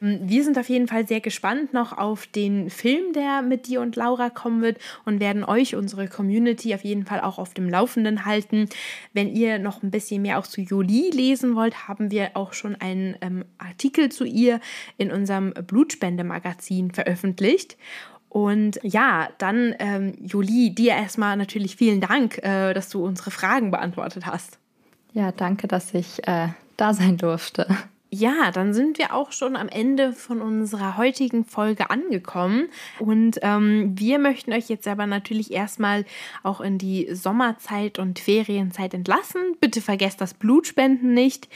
Wir 0.00 0.44
sind 0.44 0.56
auf 0.56 0.68
jeden 0.68 0.86
Fall 0.86 1.08
sehr 1.08 1.20
gespannt 1.20 1.72
noch 1.72 1.96
auf 1.98 2.28
den 2.28 2.70
Film, 2.70 3.12
der 3.14 3.42
mit 3.42 3.66
dir 3.66 3.80
und 3.80 3.96
Laura 3.96 4.30
kommen 4.30 4.62
wird 4.62 4.78
und 5.04 5.18
werden 5.18 5.42
euch, 5.42 5.74
unsere 5.74 6.06
Community, 6.06 6.72
auf 6.72 6.84
jeden 6.84 7.04
Fall 7.04 7.20
auch 7.20 7.38
auf 7.38 7.52
dem 7.52 7.68
Laufenden 7.68 8.24
halten. 8.24 8.68
Wenn 9.12 9.28
ihr 9.34 9.58
noch 9.58 9.82
ein 9.82 9.90
bisschen 9.90 10.22
mehr 10.22 10.38
auch 10.38 10.46
zu 10.46 10.60
Jolie 10.60 11.10
lesen 11.10 11.56
wollt, 11.56 11.88
haben 11.88 12.12
wir 12.12 12.30
auch 12.34 12.52
schon 12.52 12.76
einen 12.76 13.16
ähm, 13.22 13.44
Artikel 13.58 14.08
zu 14.08 14.24
ihr 14.24 14.60
in 14.98 15.10
unserem 15.10 15.52
Blutspendemagazin 15.52 16.92
veröffentlicht. 16.92 17.76
Und 18.28 18.78
ja, 18.82 19.28
dann, 19.38 19.74
ähm, 19.78 20.14
Juli, 20.20 20.74
dir 20.74 20.92
erstmal 20.92 21.36
natürlich 21.36 21.76
vielen 21.76 22.00
Dank, 22.00 22.38
äh, 22.38 22.74
dass 22.74 22.90
du 22.90 23.04
unsere 23.04 23.30
Fragen 23.30 23.70
beantwortet 23.70 24.26
hast. 24.26 24.58
Ja, 25.14 25.32
danke, 25.32 25.66
dass 25.66 25.94
ich 25.94 26.26
äh, 26.28 26.48
da 26.76 26.92
sein 26.92 27.16
durfte. 27.16 27.66
Ja, 28.10 28.50
dann 28.52 28.72
sind 28.72 28.96
wir 28.96 29.12
auch 29.12 29.32
schon 29.32 29.54
am 29.54 29.68
Ende 29.68 30.14
von 30.14 30.40
unserer 30.40 30.96
heutigen 30.96 31.44
Folge 31.44 31.90
angekommen. 31.90 32.68
Und 32.98 33.38
ähm, 33.42 33.92
wir 33.98 34.18
möchten 34.18 34.54
euch 34.54 34.70
jetzt 34.70 34.88
aber 34.88 35.06
natürlich 35.06 35.52
erstmal 35.52 36.06
auch 36.42 36.62
in 36.62 36.78
die 36.78 37.14
Sommerzeit 37.14 37.98
und 37.98 38.18
Ferienzeit 38.18 38.94
entlassen. 38.94 39.56
Bitte 39.60 39.82
vergesst 39.82 40.22
das 40.22 40.32
Blutspenden 40.32 41.12
nicht. 41.12 41.50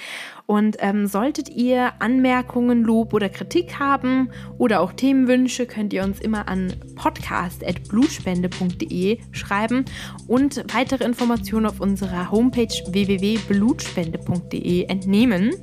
Und 0.45 0.77
ähm, 0.81 1.07
solltet 1.07 1.49
ihr 1.49 1.95
Anmerkungen, 2.01 2.83
Lob 2.83 3.15
oder 3.15 3.31
Kritik 3.31 3.79
haben 3.79 4.29
oder 4.59 4.83
auch 4.83 4.93
Themenwünsche, 4.93 5.65
könnt 5.65 5.95
ihr 5.95 6.05
uns 6.05 6.21
immer 6.21 6.49
an 6.49 6.75
podcast.blutspende.de 6.97 9.21
schreiben 9.31 9.87
und 10.27 10.63
weitere 10.75 11.05
Informationen 11.05 11.65
auf 11.65 11.81
unserer 11.81 12.31
Homepage 12.31 12.93
www.blutspende.de 12.93 14.85
entnehmen. 14.85 15.55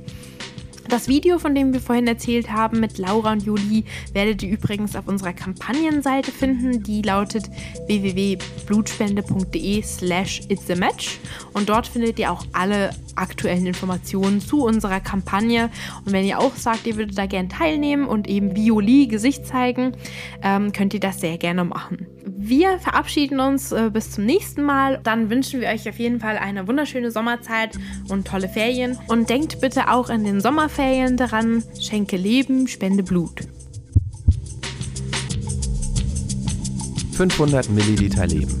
Das 0.90 1.06
Video, 1.06 1.38
von 1.38 1.54
dem 1.54 1.72
wir 1.72 1.80
vorhin 1.80 2.08
erzählt 2.08 2.50
haben 2.50 2.80
mit 2.80 2.98
Laura 2.98 3.30
und 3.30 3.44
Juli, 3.44 3.84
werdet 4.12 4.42
ihr 4.42 4.50
übrigens 4.50 4.96
auf 4.96 5.06
unserer 5.06 5.32
Kampagnenseite 5.32 6.32
finden. 6.32 6.82
Die 6.82 7.00
lautet 7.00 7.48
www.blutspende.de 7.86 9.82
slash 9.82 10.40
it's 10.48 10.68
a 10.68 10.74
match. 10.74 11.20
Und 11.52 11.68
dort 11.68 11.86
findet 11.86 12.18
ihr 12.18 12.32
auch 12.32 12.44
alle 12.52 12.90
aktuellen 13.14 13.66
Informationen 13.66 14.40
zu 14.40 14.64
unserer 14.64 14.98
Kampagne. 14.98 15.70
Und 16.04 16.12
wenn 16.12 16.24
ihr 16.24 16.40
auch 16.40 16.56
sagt, 16.56 16.88
ihr 16.88 16.96
würdet 16.96 17.16
da 17.16 17.26
gerne 17.26 17.46
teilnehmen 17.46 18.08
und 18.08 18.26
eben 18.28 18.56
Juli 18.56 19.06
Gesicht 19.06 19.46
zeigen, 19.46 19.92
ähm, 20.42 20.72
könnt 20.72 20.92
ihr 20.92 21.00
das 21.00 21.20
sehr 21.20 21.38
gerne 21.38 21.62
machen. 21.62 22.08
Wir 22.42 22.78
verabschieden 22.78 23.38
uns 23.38 23.70
äh, 23.70 23.90
bis 23.92 24.12
zum 24.12 24.24
nächsten 24.24 24.62
Mal. 24.62 24.98
Dann 25.02 25.28
wünschen 25.28 25.60
wir 25.60 25.68
euch 25.68 25.86
auf 25.86 25.98
jeden 25.98 26.20
Fall 26.20 26.38
eine 26.38 26.66
wunderschöne 26.66 27.10
Sommerzeit 27.10 27.78
und 28.08 28.26
tolle 28.26 28.48
Ferien. 28.48 28.98
Und 29.08 29.28
denkt 29.28 29.60
bitte 29.60 29.90
auch 29.90 30.08
in 30.08 30.24
den 30.24 30.40
Sommerferien 30.40 31.18
daran, 31.18 31.62
schenke 31.78 32.16
Leben, 32.16 32.66
spende 32.66 33.02
Blut. 33.02 33.42
500 37.12 37.68
Milliliter 37.68 38.26
Leben. 38.26 38.58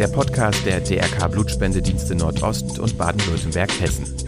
Der 0.00 0.08
Podcast 0.08 0.64
der 0.64 0.80
DRK 0.80 1.28
Blutspendedienste 1.30 2.14
Nordost 2.14 2.78
und 2.78 2.96
Baden-Württemberg-Hessen. 2.96 4.25